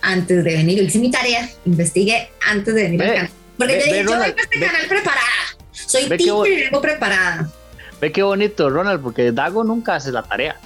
antes 0.00 0.44
de 0.44 0.56
venir, 0.56 0.82
hice 0.82 0.98
mi 0.98 1.10
tarea, 1.10 1.48
investigué 1.64 2.30
antes 2.46 2.74
de 2.74 2.82
venir 2.82 3.02
al 3.02 3.14
canal. 3.14 3.30
Porque 3.56 3.76
ve, 3.76 3.88
yo, 3.88 3.94
vengo 3.94 4.14
a 4.14 4.26
este 4.28 4.60
canal 4.60 4.86
preparada. 4.88 5.56
Soy 5.72 6.08
teacher 6.08 6.52
y 6.52 6.56
vengo 6.62 6.80
preparada. 6.80 7.50
Ve 8.00 8.12
qué 8.12 8.22
bonito, 8.22 8.70
Ronald, 8.70 9.02
porque 9.02 9.32
Dago 9.32 9.64
nunca 9.64 9.96
hace 9.96 10.10
la 10.10 10.22
tarea. 10.22 10.56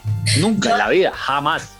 Nunca 0.40 0.70
en 0.72 0.78
la 0.78 0.88
vida, 0.88 1.12
jamás. 1.12 1.70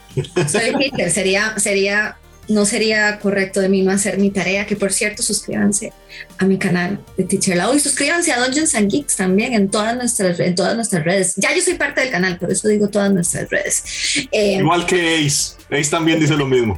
Soy 0.49 0.73
Peter, 0.76 1.11
sería, 1.11 1.58
sería 1.58 2.16
no 2.49 2.66
sería 2.66 3.18
correcto 3.18 3.61
de 3.61 3.68
mí 3.68 3.82
no 3.82 3.90
hacer 3.90 4.18
mi 4.18 4.30
tarea, 4.30 4.66
que 4.66 4.76
por 4.76 4.92
cierto, 4.92 5.23
suscríbanse 5.23 5.92
a 6.38 6.44
mi 6.44 6.58
canal 6.58 7.02
de 7.16 7.25
Teacher 7.25 7.56
Lao 7.56 7.75
y 7.75 7.80
suscríbanse 7.80 8.32
a 8.32 8.38
Dungeons 8.38 8.75
and 8.75 8.90
Geeks 8.90 9.16
también 9.16 9.54
en 9.54 9.70
todas 9.70 9.96
nuestras, 9.96 10.38
en 10.40 10.54
todas 10.54 10.75
nuestras 10.75 11.04
redes. 11.04 11.34
Ya 11.37 11.54
yo 11.54 11.62
soy 11.62 11.75
parte 11.75 12.02
del 12.02 12.11
canal, 12.11 12.38
por 12.38 12.50
eso 12.50 12.68
digo 12.68 12.88
todas 12.88 13.12
nuestras 13.12 13.49
redes. 13.50 14.28
Eh, 14.30 14.56
Igual 14.58 14.87
que 14.87 15.25
Ace. 15.25 15.54
Ace 15.70 15.90
también 15.90 16.20
dice 16.20 16.37
lo 16.37 16.46
mismo. 16.46 16.76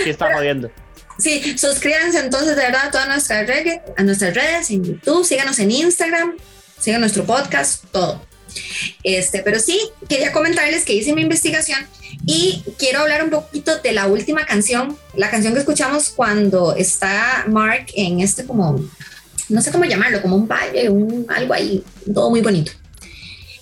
Aquí 0.00 0.10
está 0.10 0.32
jodiendo. 0.34 0.70
Sí, 1.18 1.56
suscríbanse 1.58 2.20
entonces 2.20 2.56
de 2.56 2.62
verdad 2.62 2.86
a 2.86 2.90
todas 2.90 3.08
nuestras 3.08 3.46
redes, 3.46 3.80
a 3.96 4.02
nuestras 4.02 4.34
redes 4.34 4.70
en 4.70 4.82
YouTube, 4.82 5.24
síganos 5.24 5.58
en 5.58 5.70
Instagram, 5.70 6.34
sigan 6.82 7.00
nuestro 7.00 7.24
podcast, 7.24 7.84
todo. 7.92 8.20
Este, 9.02 9.42
pero 9.42 9.58
sí, 9.58 9.80
quería 10.08 10.32
comentarles 10.32 10.84
que 10.84 10.92
hice 10.92 11.14
mi 11.14 11.22
investigación 11.22 11.80
y 12.26 12.62
quiero 12.78 13.00
hablar 13.00 13.24
un 13.24 13.30
poquito 13.30 13.78
de 13.78 13.92
la 13.92 14.06
última 14.06 14.44
canción, 14.44 14.98
la 15.14 15.30
canción 15.30 15.54
que 15.54 15.60
escuchamos 15.60 16.10
cuando 16.10 16.74
está 16.74 17.44
Mark 17.48 17.86
en 17.94 18.20
este 18.20 18.44
como, 18.44 18.84
no 19.48 19.62
sé 19.62 19.70
cómo 19.70 19.84
llamarlo, 19.84 20.20
como 20.20 20.36
un 20.36 20.46
baile, 20.46 20.90
un, 20.90 21.26
algo 21.30 21.54
ahí, 21.54 21.82
todo 22.12 22.30
muy 22.30 22.40
bonito. 22.40 22.72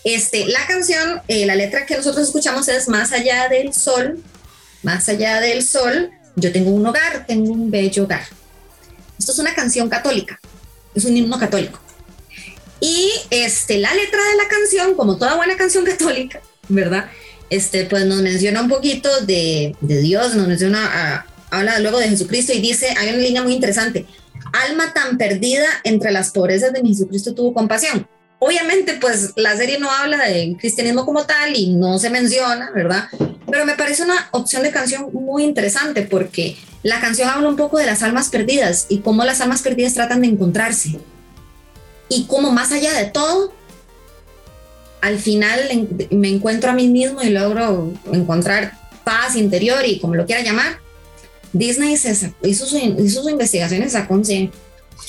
Este, 0.03 0.47
la 0.47 0.67
canción, 0.67 1.21
eh, 1.29 1.45
la 1.45 1.55
letra 1.55 1.85
que 1.85 1.95
nosotros 1.95 2.27
escuchamos 2.27 2.69
es 2.69 2.89
Más 2.89 3.13
allá 3.13 3.49
del 3.49 3.75
sol, 3.75 4.23
más 4.83 5.09
allá 5.11 5.41
del 5.41 5.63
sol, 5.63 6.11
yo 6.37 6.53
tengo 6.53 6.71
un 6.71 6.87
hogar, 6.87 7.27
tengo 7.27 7.53
un 7.53 7.71
bello 7.71 8.05
hogar. 8.05 8.25
Esto 9.19 9.33
es 9.33 9.39
una 9.39 9.55
canción 9.55 9.91
católica, 9.91 10.41
es 10.95 11.05
un 11.05 11.17
himno 11.17 11.39
católico. 11.39 11.81
Y 12.81 13.11
este, 13.31 13.79
la 13.79 13.95
letra 13.95 14.21
de 14.31 14.37
la 14.37 14.49
canción, 14.49 14.95
como 14.95 15.17
toda 15.17 15.37
buena 15.37 15.57
canción 15.57 15.85
católica, 15.87 16.41
¿verdad? 16.69 17.11
Este, 17.51 17.85
pues 17.85 18.07
nos 18.07 18.23
menciona 18.23 18.63
un 18.63 18.69
poquito 18.69 19.09
de, 19.23 19.75
de 19.81 20.01
Dios, 20.01 20.35
nos 20.35 20.49
menciona, 20.49 20.89
ah, 20.93 21.27
habla 21.51 21.79
luego 21.81 21.99
de 21.99 22.09
Jesucristo 22.09 22.53
y 22.53 22.61
dice, 22.61 22.95
hay 22.97 23.11
una 23.11 23.19
línea 23.19 23.43
muy 23.43 23.55
interesante, 23.55 24.07
alma 24.53 24.93
tan 24.93 25.19
perdida 25.19 25.67
entre 25.85 26.13
las 26.13 26.31
pobrezas 26.31 26.73
de 26.73 26.83
mi 26.83 26.91
Jesucristo 26.91 27.35
tuvo 27.35 27.53
compasión. 27.53 28.07
Obviamente, 28.39 28.95
pues 28.99 29.33
la 29.37 29.55
serie 29.57 29.79
no 29.79 29.91
habla 29.91 30.25
de 30.25 30.57
cristianismo 30.59 31.05
como 31.05 31.27
tal 31.27 31.55
y 31.55 31.75
no 31.75 31.99
se 31.99 32.09
menciona, 32.09 32.71
¿verdad? 32.75 33.09
Pero 33.51 33.67
me 33.67 33.75
parece 33.75 34.03
una 34.03 34.29
opción 34.31 34.63
de 34.63 34.71
canción 34.71 35.11
muy 35.13 35.45
interesante 35.45 36.03
porque 36.03 36.57
la 36.83 37.01
canción 37.01 37.29
habla 37.29 37.49
un 37.49 37.57
poco 37.57 37.77
de 37.77 37.85
las 37.85 38.03
almas 38.03 38.31
perdidas 38.31 38.87
y 38.89 39.01
cómo 39.01 39.25
las 39.25 39.43
almas 39.43 39.61
perdidas 39.61 39.93
tratan 39.93 40.23
de 40.23 40.29
encontrarse 40.29 40.99
y 42.11 42.25
como 42.25 42.51
más 42.53 42.73
allá 42.73 42.93
de 42.93 43.07
todo, 43.07 43.53
al 45.01 45.19
final 45.19 45.89
me 46.11 46.29
encuentro 46.29 46.71
a 46.71 46.75
mí 46.75 46.89
mismo 46.89 47.23
y 47.23 47.31
logro 47.31 47.95
encontrar 48.13 48.73
paz 49.05 49.37
interior 49.37 49.87
y 49.87 49.99
como 50.01 50.17
lo 50.17 50.27
quiera 50.27 50.43
llamar, 50.43 50.79
Disney 51.53 51.95
hizo, 51.95 52.67
sus 52.67 53.31
investigaciones, 53.31 53.93
sacó 53.93 54.15
un 54.15 54.25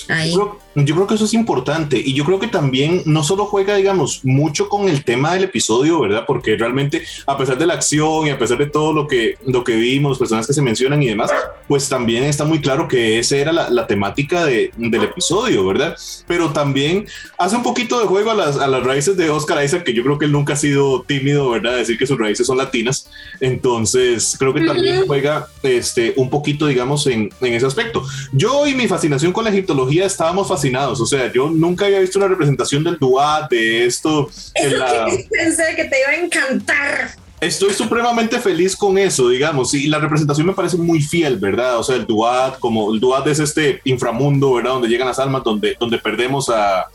Ahí. 0.08 0.34
Yo, 0.34 0.60
creo, 0.74 0.86
yo 0.86 0.96
creo 0.96 1.08
que 1.08 1.16
eso 1.16 1.26
es 1.26 1.34
importante 1.34 2.02
y 2.04 2.14
yo 2.14 2.26
creo 2.26 2.40
que 2.40 2.48
también 2.48 3.02
no 3.06 3.24
solo 3.24 3.46
juega, 3.46 3.76
digamos, 3.76 4.22
mucho 4.24 4.70
con 4.70 4.88
el 4.90 5.04
tema 5.04 5.34
del 5.34 5.46
episodio, 5.46 6.00
¿verdad? 6.00 6.26
Porque 6.26 6.56
realmente 6.56 7.04
a 7.26 7.38
pesar 7.38 7.58
de 7.58 7.66
la 7.66 7.74
acción 7.74 8.28
y 8.28 8.30
a 8.30 8.40
pesar 8.40 8.58
de 8.58 8.68
todo 8.68 8.94
lo 8.94 9.08
que, 9.08 9.36
lo 9.46 9.64
que 9.64 9.76
vimos, 9.76 10.12
los 10.12 10.20
personajes 10.20 10.48
que 10.48 10.54
se 10.54 10.62
mencionan 10.62 11.02
y 11.04 11.08
demás, 11.08 11.32
pues 11.68 11.88
también 11.90 12.24
está 12.24 12.46
muy 12.46 12.60
claro 12.62 12.88
que 12.88 13.20
esa 13.20 13.36
era 13.38 13.52
la, 13.52 13.70
la 13.70 13.88
temática 13.88 14.46
de, 14.46 14.72
del 14.78 15.04
episodio, 15.04 15.66
¿verdad? 15.66 15.96
Pero 16.28 16.52
también 16.52 17.08
hace 17.38 17.56
un 17.56 17.64
poquito 17.64 18.00
de 18.00 18.06
juego 18.06 18.32
a 18.32 18.36
las, 18.36 18.58
a 18.58 18.68
las 18.68 18.84
raíces 18.84 19.18
de 19.18 19.30
Oscar 19.30 19.64
Isaac, 19.64 19.84
que 19.84 19.94
yo 19.94 20.04
creo 20.04 20.18
que 20.18 20.26
él 20.26 20.32
nunca 20.32 20.54
ha 20.54 20.58
sido 20.58 21.04
tímido, 21.04 21.50
¿verdad? 21.50 21.76
Decir 21.76 21.98
que 21.98 22.08
sus 22.08 22.18
raíces 22.18 22.48
son 22.48 22.58
latinas. 22.58 23.10
Entonces, 23.40 24.36
creo 24.38 24.54
que 24.54 24.62
también 24.62 25.06
juega 25.06 25.48
este, 25.64 26.14
un 26.16 26.30
poquito, 26.30 26.68
digamos, 26.68 27.08
en, 27.08 27.30
en 27.42 27.54
ese 27.54 27.66
aspecto. 27.66 28.04
Yo 28.32 28.68
y 28.68 28.76
mi 28.76 28.88
fascinación 28.88 29.34
con 29.34 29.44
la 29.44 29.50
egiptología 29.50 29.81
estábamos 30.06 30.48
fascinados. 30.48 31.00
O 31.02 31.06
sea, 31.06 31.32
yo 31.32 31.50
nunca 31.50 31.86
había 31.86 32.00
visto 32.00 32.20
una 32.20 32.28
representación 32.28 32.84
del 32.84 32.98
Duat, 32.98 33.50
de 33.50 33.86
esto. 33.86 34.30
Es 34.54 34.72
lo 34.72 34.86
que 34.86 35.28
pensé 35.30 35.76
que 35.76 35.86
te 35.86 36.00
iba 36.00 36.10
a 36.10 36.16
encantar. 36.16 37.12
Estoy 37.40 37.74
supremamente 37.74 38.40
feliz 38.40 38.76
con 38.76 39.00
eso, 39.00 39.28
digamos, 39.30 39.74
y 39.74 39.88
la 39.88 39.98
representación 39.98 40.46
me 40.46 40.54
parece 40.54 40.78
muy 40.78 41.02
fiel, 41.02 41.38
¿verdad? 41.38 41.80
O 41.80 41.84
sea, 41.84 41.96
el 41.96 42.06
Duat, 42.06 42.60
como 42.60 42.94
el 42.94 43.00
Duat 43.00 43.26
es 43.28 43.40
este 43.40 43.82
inframundo, 43.84 44.54
¿verdad? 44.54 44.74
Donde 44.74 44.88
llegan 44.88 45.08
las 45.08 45.18
almas, 45.18 45.44
donde, 45.44 45.76
donde 45.80 45.98
perdemos 45.98 46.50
a, 46.50 46.86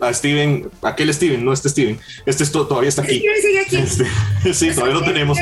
a 0.00 0.12
Steven, 0.12 0.68
aquel 0.82 1.14
Steven, 1.14 1.44
no 1.44 1.52
este 1.52 1.68
Steven, 1.68 2.00
este 2.26 2.44
todavía 2.46 2.88
está 2.88 3.02
aquí. 3.02 3.24
Este, 3.70 4.06
sí, 4.52 4.70
todavía 4.74 4.94
lo 4.94 5.04
tenemos 5.04 5.38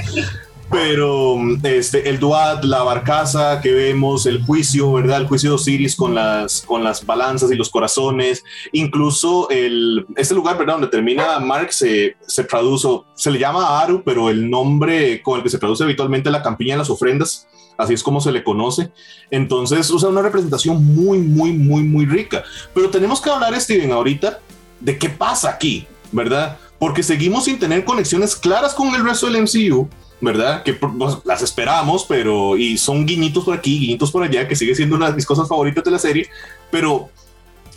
pero 0.70 1.36
este, 1.64 2.08
el 2.08 2.20
Duat, 2.20 2.62
la 2.64 2.82
barcaza 2.84 3.60
que 3.60 3.72
vemos, 3.72 4.26
el 4.26 4.44
juicio, 4.44 4.92
¿verdad? 4.92 5.20
El 5.20 5.26
juicio 5.26 5.50
de 5.50 5.56
Osiris 5.56 5.96
con 5.96 6.14
las, 6.14 6.62
con 6.62 6.84
las 6.84 7.04
balanzas 7.04 7.50
y 7.50 7.56
los 7.56 7.70
corazones, 7.70 8.44
incluso 8.72 9.50
el, 9.50 10.06
este 10.16 10.34
lugar, 10.34 10.56
¿verdad? 10.56 10.74
Donde 10.74 10.88
termina 10.88 11.40
Mark 11.40 11.72
se, 11.72 12.16
se 12.26 12.44
traduce, 12.44 12.88
se 13.14 13.32
le 13.32 13.40
llama 13.40 13.80
Aru, 13.80 14.02
pero 14.04 14.30
el 14.30 14.48
nombre 14.48 15.20
con 15.22 15.38
el 15.38 15.42
que 15.42 15.50
se 15.50 15.58
traduce 15.58 15.82
habitualmente 15.82 16.30
la 16.30 16.42
campiña 16.42 16.74
de 16.74 16.78
las 16.78 16.90
ofrendas, 16.90 17.48
así 17.76 17.94
es 17.94 18.02
como 18.02 18.20
se 18.20 18.30
le 18.30 18.44
conoce. 18.44 18.92
Entonces, 19.30 19.90
usa 19.90 20.08
una 20.08 20.22
representación 20.22 20.84
muy, 20.84 21.18
muy, 21.18 21.52
muy, 21.52 21.82
muy 21.82 22.06
rica. 22.06 22.44
Pero 22.74 22.90
tenemos 22.90 23.20
que 23.20 23.30
hablar, 23.30 23.60
Steven, 23.60 23.90
ahorita 23.90 24.38
de 24.78 24.98
qué 24.98 25.08
pasa 25.08 25.50
aquí, 25.50 25.86
¿verdad? 26.12 26.58
Porque 26.78 27.02
seguimos 27.02 27.44
sin 27.44 27.58
tener 27.58 27.84
conexiones 27.84 28.36
claras 28.36 28.72
con 28.72 28.94
el 28.94 29.04
resto 29.04 29.26
del 29.26 29.42
MCU 29.42 29.88
¿verdad? 30.20 30.62
Que 30.62 30.74
pues, 30.74 31.18
las 31.24 31.42
esperamos, 31.42 32.04
pero 32.08 32.56
y 32.56 32.76
son 32.78 33.06
guiñitos 33.06 33.44
por 33.44 33.56
aquí, 33.56 33.78
guiñitos 33.78 34.10
por 34.10 34.22
allá, 34.22 34.46
que 34.46 34.56
sigue 34.56 34.74
siendo 34.74 34.96
una 34.96 35.10
de 35.10 35.16
mis 35.16 35.26
cosas 35.26 35.48
favoritas 35.48 35.82
de 35.84 35.90
la 35.90 35.98
serie, 35.98 36.28
pero 36.70 37.10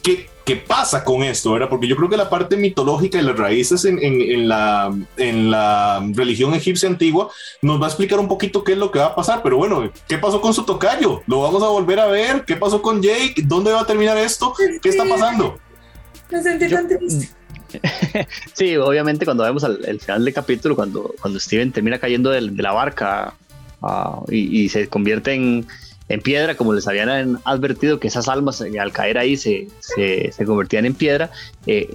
¿qué, 0.01 0.29
qué 0.45 0.57
pasa 0.57 1.03
con 1.03 1.23
esto, 1.23 1.53
verdad? 1.53 1.69
Porque 1.69 1.87
yo 1.87 1.95
creo 1.95 2.09
que 2.09 2.17
la 2.17 2.29
parte 2.29 2.57
mitológica 2.57 3.17
y 3.17 3.21
las 3.21 3.37
raíces 3.37 3.85
en, 3.85 3.99
en, 4.01 4.47
la, 4.47 4.93
en 5.17 5.49
la 5.49 6.05
religión 6.13 6.53
egipcia 6.53 6.89
antigua 6.89 7.29
nos 7.61 7.81
va 7.81 7.85
a 7.85 7.89
explicar 7.89 8.19
un 8.19 8.27
poquito 8.27 8.63
qué 8.63 8.73
es 8.73 8.77
lo 8.77 8.91
que 8.91 8.99
va 8.99 9.07
a 9.07 9.15
pasar, 9.15 9.41
pero 9.41 9.57
bueno, 9.57 9.89
¿qué 10.07 10.17
pasó 10.17 10.41
con 10.41 10.53
su 10.53 10.63
tocayo? 10.63 11.21
¿Lo 11.27 11.41
vamos 11.41 11.63
a 11.63 11.67
volver 11.67 11.99
a 11.99 12.07
ver? 12.07 12.43
¿Qué 12.45 12.55
pasó 12.55 12.81
con 12.81 13.01
Jake? 13.01 13.41
¿Dónde 13.45 13.71
va 13.71 13.81
a 13.81 13.87
terminar 13.87 14.17
esto? 14.17 14.53
¿Qué 14.81 14.89
está 14.89 15.05
pasando? 15.05 15.57
Me 16.29 16.41
sentí 16.41 16.67
tan 16.67 16.87
triste. 16.87 17.29
sí, 18.53 18.75
obviamente 18.77 19.25
cuando 19.25 19.43
vemos 19.43 19.63
el 19.63 19.99
final 19.99 20.25
del 20.25 20.33
capítulo, 20.33 20.75
cuando, 20.75 21.13
cuando 21.21 21.39
Steven 21.39 21.71
termina 21.71 21.99
cayendo 21.99 22.29
de, 22.29 22.41
la 22.41 22.71
barca 22.71 23.33
ah, 23.81 24.21
y, 24.29 24.69
se 24.69 24.87
convierte 24.87 25.33
en, 25.33 25.65
piedra, 26.21 26.55
como 26.55 26.73
les 26.73 26.87
habían 26.87 27.39
advertido 27.43 27.99
que 27.99 28.07
esas 28.07 28.27
almas 28.27 28.61
eh, 28.61 28.79
al 28.79 28.91
caer 28.91 29.17
ahí 29.17 29.35
se, 29.35 29.67
se, 29.79 30.45
convertían 30.45 30.85
en 30.85 30.93
piedra, 30.93 31.31
eh, 31.65 31.89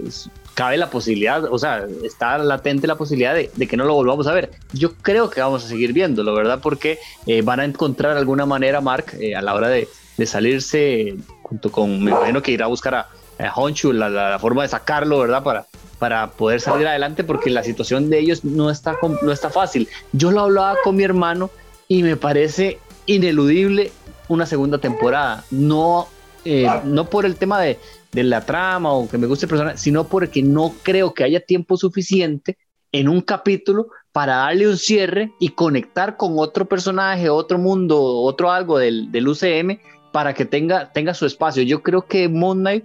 cabe 0.54 0.76
la 0.76 0.90
posibilidad, 0.90 1.44
o 1.44 1.56
sea, 1.56 1.86
está 2.02 2.36
latente 2.38 2.88
la 2.88 2.96
posibilidad 2.96 3.32
de, 3.34 3.48
que 3.68 3.76
no 3.76 3.84
lo 3.84 3.94
volvamos 3.94 4.26
a 4.26 4.32
ver. 4.32 4.50
Yo 4.72 4.94
creo 4.94 5.30
que 5.30 5.40
vamos 5.40 5.64
a 5.64 5.68
seguir 5.68 5.92
viéndolo, 5.92 6.34
¿verdad? 6.34 6.58
Porque 6.60 6.98
eh, 7.26 7.42
van 7.42 7.60
a 7.60 7.64
encontrar 7.64 8.16
alguna 8.16 8.44
manera, 8.44 8.80
Mark, 8.80 9.16
a 9.36 9.40
la 9.40 9.54
hora 9.54 9.68
de, 9.68 9.88
salirse, 10.26 11.14
junto 11.42 11.70
con, 11.70 12.02
me 12.02 12.10
imagino 12.10 12.42
que 12.42 12.50
irá 12.50 12.64
a 12.64 12.68
buscar 12.68 12.96
a, 12.96 13.08
Honshu, 13.54 13.92
la, 13.92 14.38
forma 14.40 14.62
de 14.62 14.68
sacarlo, 14.68 15.18
¿verdad? 15.18 15.42
Para, 15.42 15.66
para 15.98 16.30
poder 16.30 16.60
salir 16.60 16.86
adelante 16.86 17.24
porque 17.24 17.50
la 17.50 17.62
situación 17.62 18.10
de 18.10 18.18
ellos 18.18 18.44
no 18.44 18.70
está, 18.70 18.96
no 19.22 19.32
está 19.32 19.50
fácil. 19.50 19.88
Yo 20.12 20.30
lo 20.30 20.40
hablaba 20.40 20.76
con 20.82 20.96
mi 20.96 21.04
hermano 21.04 21.50
y 21.86 22.02
me 22.02 22.16
parece 22.16 22.78
ineludible 23.06 23.92
una 24.28 24.46
segunda 24.46 24.78
temporada. 24.78 25.44
No, 25.50 26.08
eh, 26.44 26.68
no 26.84 27.08
por 27.08 27.24
el 27.26 27.36
tema 27.36 27.60
de, 27.60 27.78
de, 28.12 28.24
la 28.24 28.44
trama 28.44 28.92
o 28.92 29.08
que 29.08 29.18
me 29.18 29.26
guste 29.26 29.46
el 29.46 29.50
personaje, 29.50 29.78
sino 29.78 30.04
porque 30.04 30.42
no 30.42 30.74
creo 30.82 31.14
que 31.14 31.24
haya 31.24 31.40
tiempo 31.40 31.76
suficiente 31.76 32.58
en 32.92 33.08
un 33.08 33.20
capítulo 33.20 33.88
para 34.12 34.36
darle 34.36 34.68
un 34.68 34.76
cierre 34.76 35.32
y 35.38 35.50
conectar 35.50 36.16
con 36.16 36.38
otro 36.38 36.66
personaje, 36.66 37.28
otro 37.28 37.58
mundo, 37.58 38.00
otro 38.00 38.50
algo 38.50 38.78
del, 38.78 39.12
del 39.12 39.28
UCM 39.28 39.78
para 40.12 40.34
que 40.34 40.44
tenga, 40.44 40.92
tenga 40.92 41.14
su 41.14 41.26
espacio. 41.26 41.62
Yo 41.62 41.82
creo 41.82 42.02
que 42.06 42.28
Moon 42.28 42.58
Knight 42.58 42.84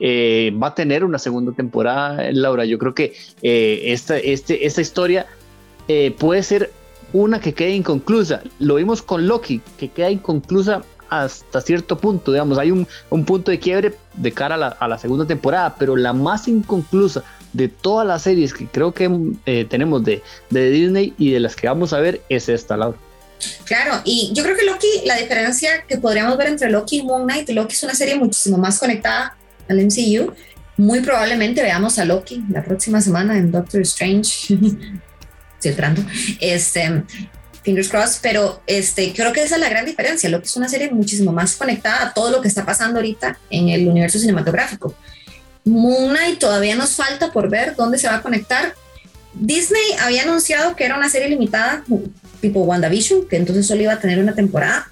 eh, 0.00 0.52
va 0.60 0.68
a 0.68 0.74
tener 0.74 1.04
una 1.04 1.18
segunda 1.18 1.52
temporada, 1.52 2.30
Laura. 2.32 2.64
Yo 2.64 2.78
creo 2.78 2.94
que 2.94 3.14
eh, 3.42 3.82
esta, 3.86 4.18
este, 4.18 4.66
esta 4.66 4.80
historia 4.80 5.26
eh, 5.88 6.14
puede 6.18 6.42
ser 6.42 6.72
una 7.12 7.40
que 7.40 7.54
quede 7.54 7.70
inconclusa. 7.70 8.42
Lo 8.58 8.76
vimos 8.76 9.02
con 9.02 9.26
Loki, 9.26 9.60
que 9.78 9.88
queda 9.88 10.10
inconclusa 10.10 10.82
hasta 11.10 11.60
cierto 11.60 11.96
punto, 11.96 12.32
digamos, 12.32 12.58
hay 12.58 12.72
un, 12.72 12.88
punto 13.24 13.52
de 13.52 13.60
quiebre 13.60 13.94
de 14.14 14.32
cara 14.32 14.56
a 14.56 14.88
la, 14.88 14.98
segunda 14.98 15.24
temporada, 15.24 15.76
pero 15.78 15.94
la 15.94 16.12
más 16.12 16.48
inconclusa 16.48 17.22
de 17.52 17.68
todas 17.68 18.04
las 18.04 18.22
series 18.22 18.52
que 18.52 18.66
creo 18.66 18.92
que 18.92 19.08
tenemos 19.68 20.02
de, 20.02 20.22
de 20.50 20.70
Disney 20.70 21.14
y 21.16 21.30
de 21.30 21.38
las 21.38 21.54
que 21.54 21.68
vamos 21.68 21.92
a 21.92 22.00
ver 22.00 22.20
es 22.28 22.48
esta, 22.48 22.76
Laura. 22.76 22.98
Claro, 23.64 24.00
y 24.04 24.32
yo 24.34 24.42
creo 24.42 24.56
que 24.56 24.64
Loki, 24.64 24.88
la 25.04 25.16
diferencia 25.16 25.84
que 25.86 25.98
podríamos 25.98 26.36
ver 26.36 26.48
entre 26.48 26.70
Loki 26.70 26.98
y 26.98 27.02
Moon 27.04 27.24
Knight, 27.24 27.48
Loki 27.50 27.74
es 27.74 27.82
una 27.84 27.94
serie 27.94 28.16
muchísimo 28.16 28.58
más 28.58 28.80
conectada 28.80 29.36
al 29.68 29.84
MCU. 29.84 30.32
Muy 30.76 31.00
probablemente 31.00 31.62
veamos 31.62 31.98
a 31.98 32.04
Loki 32.04 32.42
la 32.50 32.64
próxima 32.64 33.00
semana 33.00 33.36
en 33.36 33.52
Doctor 33.52 33.82
Strange. 33.82 34.54
Estoy 34.54 35.70
entrando. 35.70 36.02
Este, 36.40 37.04
fingers 37.64 37.88
crossed, 37.88 38.20
pero 38.22 38.62
este, 38.66 39.12
creo 39.14 39.32
que 39.32 39.42
esa 39.42 39.54
es 39.54 39.60
la 39.60 39.70
gran 39.70 39.86
diferencia, 39.86 40.28
lo 40.28 40.40
que 40.40 40.46
es 40.46 40.56
una 40.56 40.68
serie 40.68 40.90
muchísimo 40.90 41.32
más 41.32 41.56
conectada 41.56 42.08
a 42.08 42.14
todo 42.14 42.30
lo 42.30 42.40
que 42.40 42.48
está 42.48 42.64
pasando 42.64 42.98
ahorita 42.98 43.38
en 43.50 43.70
el 43.70 43.88
universo 43.88 44.18
cinematográfico. 44.18 44.94
Moon 45.64 46.10
Knight 46.10 46.38
todavía 46.38 46.76
nos 46.76 46.94
falta 46.94 47.32
por 47.32 47.48
ver 47.48 47.74
dónde 47.74 47.98
se 47.98 48.06
va 48.06 48.16
a 48.16 48.22
conectar. 48.22 48.74
Disney 49.32 49.82
había 50.00 50.22
anunciado 50.22 50.76
que 50.76 50.84
era 50.84 50.96
una 50.96 51.08
serie 51.08 51.28
limitada, 51.28 51.82
tipo 52.40 52.60
WandaVision, 52.60 53.26
que 53.26 53.36
entonces 53.36 53.66
solo 53.66 53.82
iba 53.82 53.94
a 53.94 53.98
tener 53.98 54.18
una 54.18 54.34
temporada. 54.34 54.90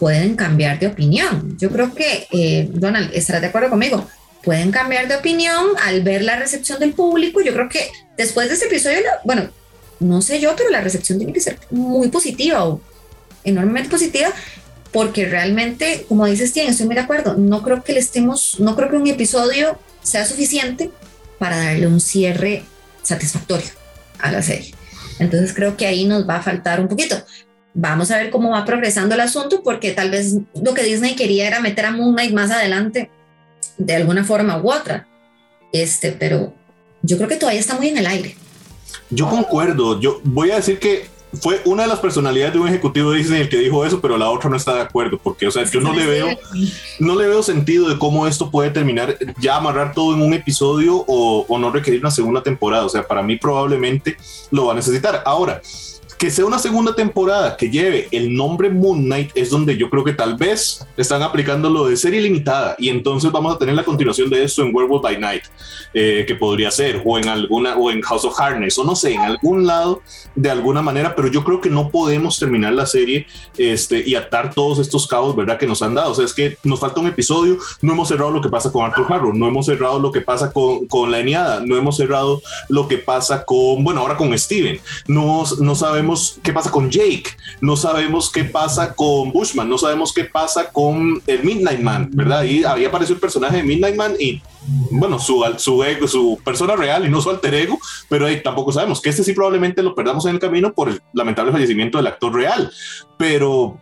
Pueden 0.00 0.34
cambiar 0.34 0.80
de 0.80 0.88
opinión. 0.88 1.56
Yo 1.58 1.70
creo 1.70 1.94
que, 1.94 2.26
eh, 2.32 2.68
Donald, 2.72 3.10
estarás 3.14 3.42
de 3.42 3.48
acuerdo 3.48 3.70
conmigo. 3.70 4.08
Pueden 4.42 4.72
cambiar 4.72 5.06
de 5.06 5.14
opinión 5.14 5.66
al 5.84 6.02
ver 6.02 6.24
la 6.24 6.36
recepción 6.36 6.80
del 6.80 6.94
público. 6.94 7.40
Yo 7.40 7.52
creo 7.52 7.68
que 7.68 7.88
después 8.16 8.48
de 8.48 8.54
este 8.54 8.66
episodio, 8.66 9.00
bueno, 9.24 9.50
no 10.00 10.22
sé 10.22 10.40
yo, 10.40 10.56
pero 10.56 10.70
la 10.70 10.80
recepción 10.80 11.18
tiene 11.18 11.32
que 11.32 11.40
ser 11.40 11.58
muy 11.70 12.08
positiva 12.08 12.66
o 12.66 12.80
enormemente 13.44 13.90
positiva 13.90 14.32
porque 14.92 15.26
realmente, 15.26 16.04
como 16.08 16.26
dices, 16.26 16.52
Tien, 16.52 16.68
estoy 16.68 16.86
muy 16.86 16.94
de 16.94 17.02
acuerdo, 17.02 17.34
no 17.36 17.62
creo 17.62 17.84
que 17.84 17.92
le 17.92 18.00
estemos, 18.00 18.58
no 18.58 18.74
creo 18.74 18.90
que 18.90 18.96
un 18.96 19.06
episodio 19.06 19.78
sea 20.02 20.24
suficiente 20.24 20.90
para 21.38 21.56
darle 21.56 21.86
un 21.86 22.00
cierre 22.00 22.64
satisfactorio 23.02 23.68
a 24.18 24.32
la 24.32 24.42
serie. 24.42 24.74
Entonces 25.18 25.52
creo 25.54 25.76
que 25.76 25.86
ahí 25.86 26.06
nos 26.06 26.28
va 26.28 26.36
a 26.36 26.42
faltar 26.42 26.80
un 26.80 26.88
poquito. 26.88 27.16
Vamos 27.72 28.10
a 28.10 28.16
ver 28.16 28.30
cómo 28.30 28.50
va 28.50 28.64
progresando 28.64 29.14
el 29.14 29.20
asunto, 29.20 29.62
porque 29.62 29.92
tal 29.92 30.10
vez 30.10 30.36
lo 30.60 30.74
que 30.74 30.82
Disney 30.82 31.14
quería 31.14 31.46
era 31.46 31.60
meter 31.60 31.86
a 31.86 31.92
Moon 31.92 32.12
Knight 32.12 32.32
más 32.32 32.50
adelante 32.50 33.10
de 33.78 33.94
alguna 33.94 34.24
forma 34.24 34.60
u 34.60 34.70
otra. 34.70 35.06
Este, 35.72 36.12
pero 36.12 36.52
yo 37.02 37.16
creo 37.16 37.28
que 37.28 37.36
todavía 37.36 37.60
está 37.60 37.76
muy 37.76 37.88
en 37.88 37.98
el 37.98 38.06
aire. 38.06 38.36
Yo 39.10 39.28
concuerdo. 39.28 40.00
Yo 40.00 40.20
voy 40.24 40.50
a 40.50 40.56
decir 40.56 40.78
que 40.78 41.08
fue 41.40 41.60
una 41.64 41.84
de 41.84 41.88
las 41.88 42.00
personalidades 42.00 42.54
de 42.54 42.60
un 42.60 42.68
ejecutivo 42.68 43.12
de 43.12 43.18
Disney 43.18 43.42
el 43.42 43.48
que 43.48 43.58
dijo 43.58 43.84
eso, 43.86 44.00
pero 44.00 44.18
la 44.18 44.28
otra 44.28 44.50
no 44.50 44.56
está 44.56 44.74
de 44.74 44.80
acuerdo, 44.80 45.18
porque, 45.22 45.46
o 45.46 45.50
sea, 45.50 45.64
yo 45.64 45.80
no 45.80 45.92
le 45.92 46.04
veo, 46.06 46.28
no 46.98 47.14
le 47.14 47.28
veo 47.28 47.42
sentido 47.42 47.88
de 47.88 47.98
cómo 47.98 48.26
esto 48.26 48.50
puede 48.50 48.70
terminar 48.70 49.16
ya 49.38 49.56
amarrar 49.56 49.94
todo 49.94 50.14
en 50.14 50.22
un 50.22 50.34
episodio 50.34 51.04
o, 51.06 51.46
o 51.48 51.58
no 51.58 51.70
requerir 51.70 52.00
una 52.00 52.10
segunda 52.10 52.42
temporada. 52.42 52.84
O 52.84 52.88
sea, 52.88 53.06
para 53.06 53.22
mí 53.22 53.36
probablemente 53.36 54.16
lo 54.50 54.66
va 54.66 54.72
a 54.72 54.76
necesitar. 54.76 55.22
Ahora, 55.24 55.62
que 56.20 56.30
sea 56.30 56.44
una 56.44 56.58
segunda 56.58 56.94
temporada 56.94 57.56
que 57.56 57.70
lleve 57.70 58.06
el 58.10 58.36
nombre 58.36 58.68
Moon 58.68 59.04
Knight 59.04 59.30
es 59.34 59.48
donde 59.48 59.78
yo 59.78 59.88
creo 59.88 60.04
que 60.04 60.12
tal 60.12 60.36
vez 60.36 60.86
están 60.98 61.22
aplicando 61.22 61.70
lo 61.70 61.86
de 61.86 61.96
serie 61.96 62.20
limitada 62.20 62.76
y 62.78 62.90
entonces 62.90 63.32
vamos 63.32 63.56
a 63.56 63.58
tener 63.58 63.74
la 63.74 63.84
continuación 63.84 64.28
de 64.28 64.44
esto 64.44 64.62
en 64.62 64.76
Werewolf 64.76 65.02
by 65.02 65.18
Night, 65.18 65.44
eh, 65.94 66.26
que 66.28 66.34
podría 66.34 66.70
ser, 66.70 67.02
o 67.06 67.18
en 67.18 67.26
alguna, 67.26 67.74
o 67.74 67.90
en 67.90 68.02
House 68.02 68.26
of 68.26 68.38
Harness, 68.38 68.76
o 68.76 68.84
no 68.84 68.94
sé, 68.94 69.14
en 69.14 69.22
algún 69.22 69.66
lado 69.66 70.02
de 70.34 70.50
alguna 70.50 70.82
manera, 70.82 71.16
pero 71.16 71.28
yo 71.28 71.42
creo 71.42 71.58
que 71.58 71.70
no 71.70 71.88
podemos 71.88 72.38
terminar 72.38 72.74
la 72.74 72.84
serie 72.84 73.26
este, 73.56 74.06
y 74.06 74.14
atar 74.14 74.52
todos 74.52 74.78
estos 74.78 75.06
cabos, 75.06 75.34
¿verdad? 75.34 75.58
Que 75.58 75.66
nos 75.66 75.80
han 75.80 75.94
dado. 75.94 76.12
O 76.12 76.14
sea, 76.14 76.26
es 76.26 76.34
que 76.34 76.58
nos 76.64 76.80
falta 76.80 77.00
un 77.00 77.06
episodio, 77.06 77.56
no 77.80 77.94
hemos 77.94 78.08
cerrado 78.08 78.30
lo 78.30 78.42
que 78.42 78.50
pasa 78.50 78.70
con 78.70 78.84
Arthur 78.84 79.06
Harrow, 79.10 79.32
no 79.32 79.48
hemos 79.48 79.64
cerrado 79.64 79.98
lo 79.98 80.12
que 80.12 80.20
pasa 80.20 80.52
con, 80.52 80.86
con 80.86 81.10
la 81.10 81.20
Eniada, 81.20 81.62
no 81.64 81.78
hemos 81.78 81.96
cerrado 81.96 82.42
lo 82.68 82.88
que 82.88 82.98
pasa 82.98 83.42
con, 83.46 83.82
bueno, 83.82 84.02
ahora 84.02 84.18
con 84.18 84.38
Steven, 84.38 84.78
no, 85.08 85.44
no 85.60 85.74
sabemos 85.74 86.09
qué 86.42 86.52
pasa 86.52 86.70
con 86.70 86.90
Jake, 86.90 87.30
no 87.60 87.76
sabemos 87.76 88.30
qué 88.30 88.44
pasa 88.44 88.94
con 88.94 89.32
Bushman, 89.32 89.68
no 89.68 89.78
sabemos 89.78 90.12
qué 90.12 90.24
pasa 90.24 90.70
con 90.70 91.22
el 91.26 91.44
Midnight 91.44 91.80
Man, 91.80 92.10
¿verdad? 92.12 92.44
Y 92.44 92.64
ahí 92.64 92.84
apareció 92.84 93.14
el 93.14 93.20
personaje 93.20 93.58
de 93.58 93.62
Midnight 93.62 93.96
Man 93.96 94.14
y 94.18 94.42
bueno, 94.90 95.18
su, 95.18 95.42
su 95.58 95.82
ego, 95.82 96.06
su 96.06 96.38
persona 96.44 96.76
real 96.76 97.06
y 97.06 97.08
no 97.08 97.20
su 97.20 97.30
alter 97.30 97.54
ego, 97.54 97.78
pero 98.08 98.26
ahí 98.26 98.42
tampoco 98.42 98.72
sabemos 98.72 99.00
que 99.00 99.10
este 99.10 99.24
sí 99.24 99.32
probablemente 99.32 99.82
lo 99.82 99.94
perdamos 99.94 100.24
en 100.26 100.34
el 100.34 100.40
camino 100.40 100.72
por 100.72 100.88
el 100.88 101.00
lamentable 101.12 101.52
fallecimiento 101.52 101.98
del 101.98 102.06
actor 102.08 102.34
real, 102.34 102.70
pero 103.16 103.78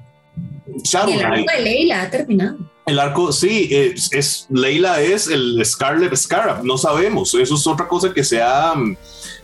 Shadow 0.83 1.13
el 1.13 1.25
arco 1.25 1.53
de 1.57 1.63
Leila 1.63 2.03
ha 2.03 2.11
terminado. 2.11 2.59
El 2.89 2.99
arco, 2.99 3.33
sí, 3.33 3.69
es, 3.71 4.11
es, 4.13 4.47
Leila 4.49 5.03
es 5.03 5.29
el 5.29 5.63
Scarlet 5.65 6.17
Scarab, 6.17 6.65
no 6.65 6.79
sabemos, 6.79 7.35
eso 7.35 7.55
es 7.55 7.67
otra 7.67 7.87
cosa 7.87 8.15
que 8.15 8.25
se 8.25 8.41
ha 8.41 8.73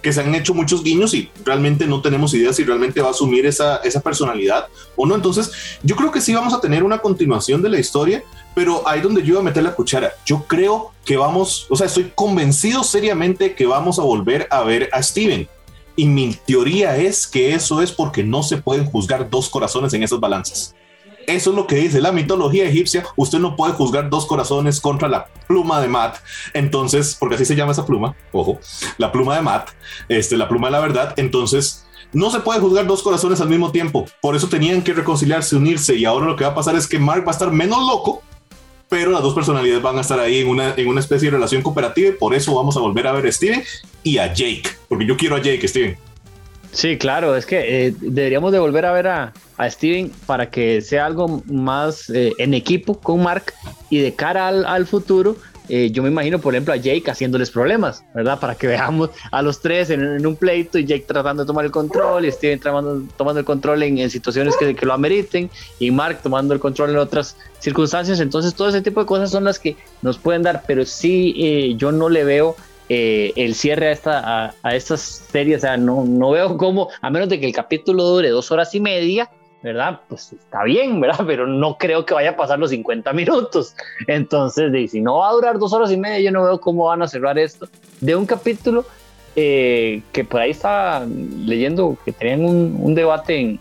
que 0.00 0.12
se 0.12 0.20
han 0.20 0.34
hecho 0.34 0.52
muchos 0.52 0.82
guiños 0.84 1.14
y 1.14 1.30
realmente 1.44 1.86
no 1.86 2.02
tenemos 2.02 2.32
idea 2.34 2.52
si 2.52 2.62
realmente 2.62 3.00
va 3.00 3.08
a 3.08 3.10
asumir 3.12 3.46
esa, 3.46 3.76
esa 3.78 4.00
personalidad 4.00 4.68
o 4.96 5.06
no. 5.06 5.14
Entonces, 5.14 5.50
yo 5.82 5.96
creo 5.96 6.12
que 6.12 6.20
sí 6.20 6.34
vamos 6.34 6.52
a 6.52 6.60
tener 6.60 6.84
una 6.84 6.98
continuación 6.98 7.62
de 7.62 7.70
la 7.70 7.78
historia, 7.78 8.22
pero 8.54 8.86
ahí 8.86 9.00
donde 9.00 9.22
yo 9.22 9.32
iba 9.32 9.40
a 9.40 9.44
meter 9.44 9.62
la 9.62 9.74
cuchara. 9.74 10.12
Yo 10.26 10.44
creo 10.46 10.92
que 11.06 11.16
vamos, 11.16 11.66
o 11.70 11.76
sea, 11.76 11.86
estoy 11.86 12.12
convencido 12.14 12.84
seriamente 12.84 13.54
que 13.54 13.64
vamos 13.64 13.98
a 13.98 14.02
volver 14.02 14.46
a 14.50 14.62
ver 14.62 14.90
a 14.92 15.02
Steven. 15.02 15.48
Y 15.96 16.06
mi 16.06 16.36
teoría 16.46 16.96
es 16.98 17.26
que 17.26 17.54
eso 17.54 17.80
es 17.80 17.90
porque 17.90 18.22
no 18.22 18.42
se 18.42 18.58
pueden 18.58 18.84
juzgar 18.84 19.30
dos 19.30 19.48
corazones 19.48 19.94
en 19.94 20.02
esas 20.02 20.20
balanzas. 20.20 20.74
Eso 21.26 21.50
es 21.50 21.56
lo 21.56 21.66
que 21.66 21.76
dice 21.76 22.00
la 22.00 22.12
mitología 22.12 22.64
egipcia. 22.64 23.04
Usted 23.16 23.38
no 23.38 23.56
puede 23.56 23.72
juzgar 23.72 24.10
dos 24.10 24.26
corazones 24.26 24.80
contra 24.80 25.08
la 25.08 25.26
pluma 25.46 25.80
de 25.80 25.88
Matt. 25.88 26.18
Entonces, 26.52 27.16
porque 27.18 27.36
así 27.36 27.44
se 27.44 27.56
llama 27.56 27.72
esa 27.72 27.86
pluma, 27.86 28.14
ojo, 28.32 28.58
la 28.98 29.12
pluma 29.12 29.36
de 29.36 29.42
Matt, 29.42 29.70
este, 30.08 30.36
la 30.36 30.48
pluma 30.48 30.68
de 30.68 30.72
la 30.72 30.80
verdad. 30.80 31.14
Entonces, 31.16 31.84
no 32.12 32.30
se 32.30 32.40
puede 32.40 32.60
juzgar 32.60 32.86
dos 32.86 33.02
corazones 33.02 33.40
al 33.40 33.48
mismo 33.48 33.72
tiempo. 33.72 34.06
Por 34.22 34.36
eso 34.36 34.48
tenían 34.48 34.82
que 34.82 34.94
reconciliarse, 34.94 35.56
unirse. 35.56 35.96
Y 35.96 36.04
ahora 36.04 36.26
lo 36.26 36.36
que 36.36 36.44
va 36.44 36.50
a 36.50 36.54
pasar 36.54 36.76
es 36.76 36.86
que 36.86 36.98
Mark 36.98 37.24
va 37.26 37.30
a 37.30 37.32
estar 37.32 37.50
menos 37.50 37.78
loco, 37.80 38.22
pero 38.88 39.10
las 39.10 39.22
dos 39.22 39.34
personalidades 39.34 39.82
van 39.82 39.98
a 39.98 40.02
estar 40.02 40.20
ahí 40.20 40.38
en 40.38 40.48
una, 40.48 40.74
en 40.76 40.88
una 40.88 41.00
especie 41.00 41.28
de 41.28 41.36
relación 41.36 41.62
cooperativa. 41.62 42.10
Y 42.10 42.12
por 42.12 42.34
eso 42.34 42.54
vamos 42.54 42.76
a 42.76 42.80
volver 42.80 43.06
a 43.08 43.12
ver 43.12 43.26
a 43.26 43.32
Steven 43.32 43.64
y 44.02 44.18
a 44.18 44.32
Jake, 44.32 44.70
porque 44.88 45.06
yo 45.06 45.16
quiero 45.16 45.36
a 45.36 45.42
Jake, 45.42 45.66
Steven. 45.66 45.98
Sí, 46.74 46.98
claro, 46.98 47.36
es 47.36 47.46
que 47.46 47.86
eh, 47.86 47.94
deberíamos 48.00 48.50
de 48.50 48.58
volver 48.58 48.84
a 48.84 48.92
ver 48.92 49.06
a, 49.06 49.32
a, 49.56 49.70
Steven 49.70 50.10
para 50.26 50.50
que 50.50 50.80
sea 50.80 51.06
algo 51.06 51.40
más 51.46 52.10
eh, 52.10 52.32
en 52.38 52.52
equipo 52.52 52.98
con 52.98 53.22
Mark 53.22 53.54
y 53.90 53.98
de 53.98 54.12
cara 54.14 54.48
al, 54.48 54.66
al 54.66 54.84
futuro. 54.84 55.36
Eh, 55.68 55.92
yo 55.92 56.02
me 56.02 56.08
imagino, 56.08 56.40
por 56.40 56.52
ejemplo, 56.52 56.74
a 56.74 56.76
Jake 56.76 57.08
haciéndoles 57.08 57.52
problemas, 57.52 58.04
¿verdad? 58.12 58.40
Para 58.40 58.56
que 58.56 58.66
veamos 58.74 59.10
a 59.30 59.40
los 59.40 59.60
tres 59.60 59.90
en, 59.90 60.26
un 60.26 60.34
pleito 60.34 60.76
y 60.76 60.84
Jake 60.84 61.04
tratando 61.06 61.44
de 61.44 61.46
tomar 61.46 61.64
el 61.64 61.70
control 61.70 62.26
y 62.26 62.32
Steven 62.32 62.58
tomando, 62.58 63.38
el 63.38 63.44
control 63.44 63.84
en, 63.84 63.98
en 63.98 64.10
situaciones 64.10 64.56
que, 64.56 64.74
que, 64.74 64.84
lo 64.84 64.94
ameriten 64.94 65.48
y 65.78 65.92
Mark 65.92 66.22
tomando 66.24 66.54
el 66.54 66.60
control 66.60 66.90
en 66.90 66.96
otras 66.96 67.36
circunstancias. 67.60 68.18
Entonces, 68.18 68.52
todo 68.52 68.68
ese 68.68 68.82
tipo 68.82 68.98
de 68.98 69.06
cosas 69.06 69.30
son 69.30 69.44
las 69.44 69.60
que 69.60 69.76
nos 70.02 70.18
pueden 70.18 70.42
dar, 70.42 70.64
pero 70.66 70.84
sí, 70.84 71.76
yo 71.78 71.92
no 71.92 72.08
le 72.08 72.24
veo 72.24 72.56
eh, 72.88 73.32
el 73.36 73.54
cierre 73.54 73.88
a, 73.88 73.92
esta, 73.92 74.54
a, 74.62 74.76
estas 74.76 75.00
series. 75.30 75.58
O 75.58 75.60
sea, 75.62 75.76
no, 75.76 76.04
no 76.04 76.30
veo 76.30 76.56
cómo, 76.56 76.88
a 77.00 77.10
menos 77.10 77.28
de 77.28 77.40
que 77.40 77.46
el 77.46 77.52
capítulo 77.52 78.04
dure 78.04 78.28
dos 78.30 78.50
horas 78.50 78.74
y 78.74 78.80
media, 78.80 79.30
¿verdad? 79.62 80.00
Pues 80.08 80.32
está 80.32 80.64
bien, 80.64 81.00
¿verdad? 81.00 81.24
Pero 81.26 81.46
no 81.46 81.78
creo 81.78 82.04
que 82.04 82.14
vaya 82.14 82.30
a 82.30 82.36
pasar 82.36 82.58
los 82.58 82.70
50 82.70 83.12
minutos. 83.12 83.74
Entonces, 84.06 84.70
de, 84.70 84.86
si 84.88 85.00
no 85.00 85.18
va 85.18 85.30
a 85.30 85.32
durar 85.32 85.58
dos 85.58 85.72
horas 85.72 85.90
y 85.90 85.96
media, 85.96 86.20
yo 86.20 86.30
no 86.30 86.44
veo 86.44 86.60
cómo 86.60 86.86
van 86.86 87.02
a 87.02 87.08
cerrar 87.08 87.38
esto. 87.38 87.68
De 88.00 88.14
un 88.14 88.26
capítulo 88.26 88.84
eh, 89.36 90.02
que 90.12 90.24
por 90.24 90.42
ahí 90.42 90.50
estaba 90.50 91.04
leyendo 91.06 91.96
que 92.04 92.12
tenían 92.12 92.44
un, 92.44 92.78
un 92.80 92.94
debate 92.94 93.40
en, 93.40 93.60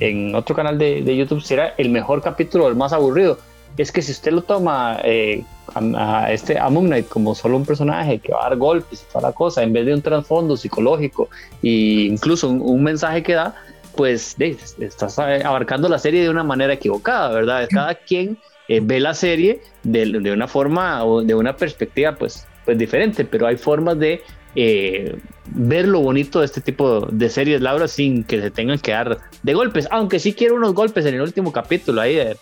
en, 0.00 0.34
otro 0.34 0.56
canal 0.56 0.78
de, 0.78 1.02
de, 1.02 1.16
YouTube 1.16 1.42
si 1.42 1.54
era 1.54 1.74
el 1.78 1.90
mejor 1.90 2.22
capítulo 2.22 2.64
o 2.64 2.68
el 2.68 2.74
más 2.74 2.92
aburrido. 2.92 3.38
Es 3.76 3.90
que 3.90 4.02
si 4.02 4.12
usted 4.12 4.32
lo 4.32 4.42
toma 4.42 4.98
eh, 5.02 5.44
a, 5.74 6.32
este 6.32 6.58
a 6.58 6.68
Moon 6.68 6.86
Knight 6.86 7.08
como 7.08 7.34
solo 7.34 7.56
un 7.56 7.64
personaje 7.64 8.18
que 8.18 8.32
va 8.32 8.46
a 8.46 8.48
dar 8.50 8.58
golpes 8.58 9.02
y 9.02 9.12
toda 9.12 9.28
la 9.28 9.32
cosa, 9.34 9.62
en 9.62 9.72
vez 9.72 9.86
de 9.86 9.94
un 9.94 10.02
trasfondo 10.02 10.56
psicológico 10.56 11.28
e 11.62 12.08
incluso 12.10 12.48
un, 12.50 12.82
mensaje 12.82 13.22
que 13.22 13.34
da, 13.34 13.54
pues 13.96 14.36
de, 14.36 14.56
estás 14.80 15.18
abarcando 15.18 15.88
la 15.88 15.98
serie 15.98 16.22
de 16.22 16.28
una 16.28 16.44
manera 16.44 16.74
equivocada, 16.74 17.32
¿verdad? 17.32 17.66
Cada 17.70 17.94
quien 17.94 18.38
eh, 18.68 18.80
ve 18.82 19.00
la 19.00 19.14
serie 19.14 19.60
de, 19.82 20.06
de, 20.06 20.32
una 20.32 20.48
forma 20.48 21.04
o 21.04 21.22
de 21.22 21.34
una 21.34 21.56
perspectiva 21.56 22.14
pues, 22.14 22.46
pues 22.64 22.76
diferente, 22.76 23.24
pero 23.24 23.46
hay 23.46 23.56
formas 23.56 23.98
de 23.98 24.22
eh, 24.54 25.16
ver 25.46 25.88
lo 25.88 26.00
bonito 26.00 26.40
de 26.40 26.46
este 26.46 26.60
tipo 26.60 27.06
de 27.10 27.28
series, 27.30 27.60
Laura, 27.60 27.88
sin 27.88 28.24
que 28.24 28.40
se 28.40 28.50
tengan 28.50 28.78
que 28.78 28.92
dar 28.92 29.18
de 29.42 29.54
golpes, 29.54 29.88
aunque 29.90 30.18
sí 30.18 30.34
quiero 30.34 30.54
unos 30.56 30.74
golpes 30.74 31.06
en 31.06 31.14
el 31.14 31.22
último 31.22 31.52
capítulo 31.52 32.00
ahí 32.00 32.16
de, 32.16 32.36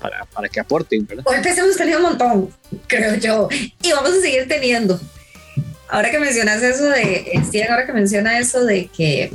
para, 0.00 0.24
para 0.26 0.48
que 0.48 0.60
aporten. 0.60 1.06
¿verdad? 1.06 1.24
Golpes 1.24 1.58
hemos 1.58 1.76
tenido 1.76 1.98
un 1.98 2.04
montón, 2.04 2.50
creo 2.86 3.14
yo, 3.16 3.48
y 3.50 3.92
vamos 3.92 4.10
a 4.10 4.20
seguir 4.20 4.48
teniendo. 4.48 5.00
Ahora 5.88 6.10
que 6.10 6.18
mencionas 6.18 6.62
eso 6.62 6.88
de, 6.88 7.40
Steven, 7.44 7.70
ahora 7.70 7.86
que 7.86 7.92
menciona 7.92 8.38
eso 8.38 8.64
de 8.64 8.88
que, 8.88 9.32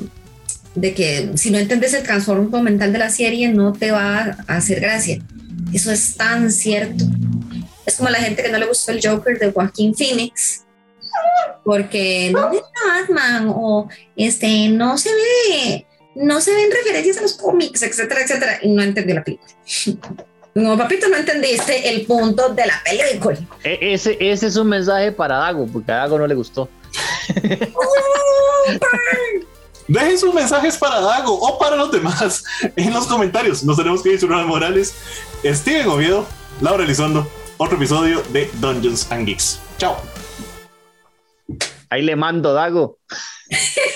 de 0.76 0.94
que 0.94 1.32
si 1.36 1.50
no 1.50 1.58
entiendes 1.58 1.94
el 1.94 2.04
transformo 2.04 2.62
mental 2.62 2.92
de 2.92 3.00
la 3.00 3.10
serie 3.10 3.50
no 3.50 3.74
te 3.74 3.92
va 3.92 4.38
a 4.48 4.58
hacer 4.58 4.82
gracia. 4.82 5.20
Eso 5.74 5.92
es 5.92 6.16
tan 6.16 6.52
cierto. 6.52 7.06
Es 7.86 7.96
como 7.96 8.10
la 8.10 8.20
gente 8.20 8.44
que 8.44 8.50
no 8.50 8.58
le 8.58 8.66
gustó 8.66 8.92
el 8.92 9.00
Joker 9.02 9.40
de 9.40 9.52
Joaquín 9.52 9.96
Phoenix, 9.96 10.66
porque 11.64 12.32
no 12.34 12.52
es 12.52 12.62
Batman 12.86 13.52
o 13.56 13.88
este, 14.16 14.70
no 14.70 14.98
se 14.98 15.10
ve, 15.10 15.86
no 16.16 16.42
se 16.42 16.54
ven 16.54 16.70
referencias 16.72 17.18
a 17.18 17.22
los 17.22 17.34
cómics, 17.36 17.82
etcétera, 17.82 18.22
etcétera, 18.22 18.60
y 18.62 18.72
no 18.72 18.84
entendió 18.84 19.16
la 19.16 19.24
película. 19.24 19.52
No, 20.54 20.78
papito, 20.78 21.08
no 21.08 21.16
entendiste 21.16 21.90
el 21.90 22.06
punto 22.06 22.50
de 22.50 22.66
la 22.66 22.82
película. 22.84 23.38
E 23.64 23.94
ese, 23.94 24.18
ese 24.20 24.48
es 24.48 24.58
un 24.58 24.68
mensaje 24.68 25.12
para 25.12 25.38
Dago, 25.38 25.66
porque 25.68 25.92
a 25.92 25.98
Dago 25.98 26.20
no 26.20 26.28
le 26.28 26.36
gustó. 26.36 26.68
Dejen 29.88 30.18
sus 30.18 30.34
mensajes 30.34 30.78
para 30.78 31.00
Dago 31.00 31.34
o 31.34 31.58
para 31.58 31.76
los 31.76 31.92
demás 31.92 32.44
en 32.76 32.94
los 32.94 33.08
comentarios. 33.08 33.64
Nos 33.64 33.78
tenemos 33.78 34.04
que 34.04 34.14
ir, 34.14 34.22
Ronald 34.22 34.48
Morales, 34.48 34.94
Steven 35.46 35.88
Oviedo, 35.88 36.26
Laura 36.60 36.84
Elizondo, 36.84 37.28
otro 37.58 37.78
episodio 37.78 38.22
de 38.30 38.50
Dungeons 38.56 39.10
and 39.12 39.26
Geeks. 39.26 39.60
Chao. 39.78 39.98
Ahí 41.90 42.02
le 42.02 42.16
mando, 42.16 42.54
Dago. 42.54 43.00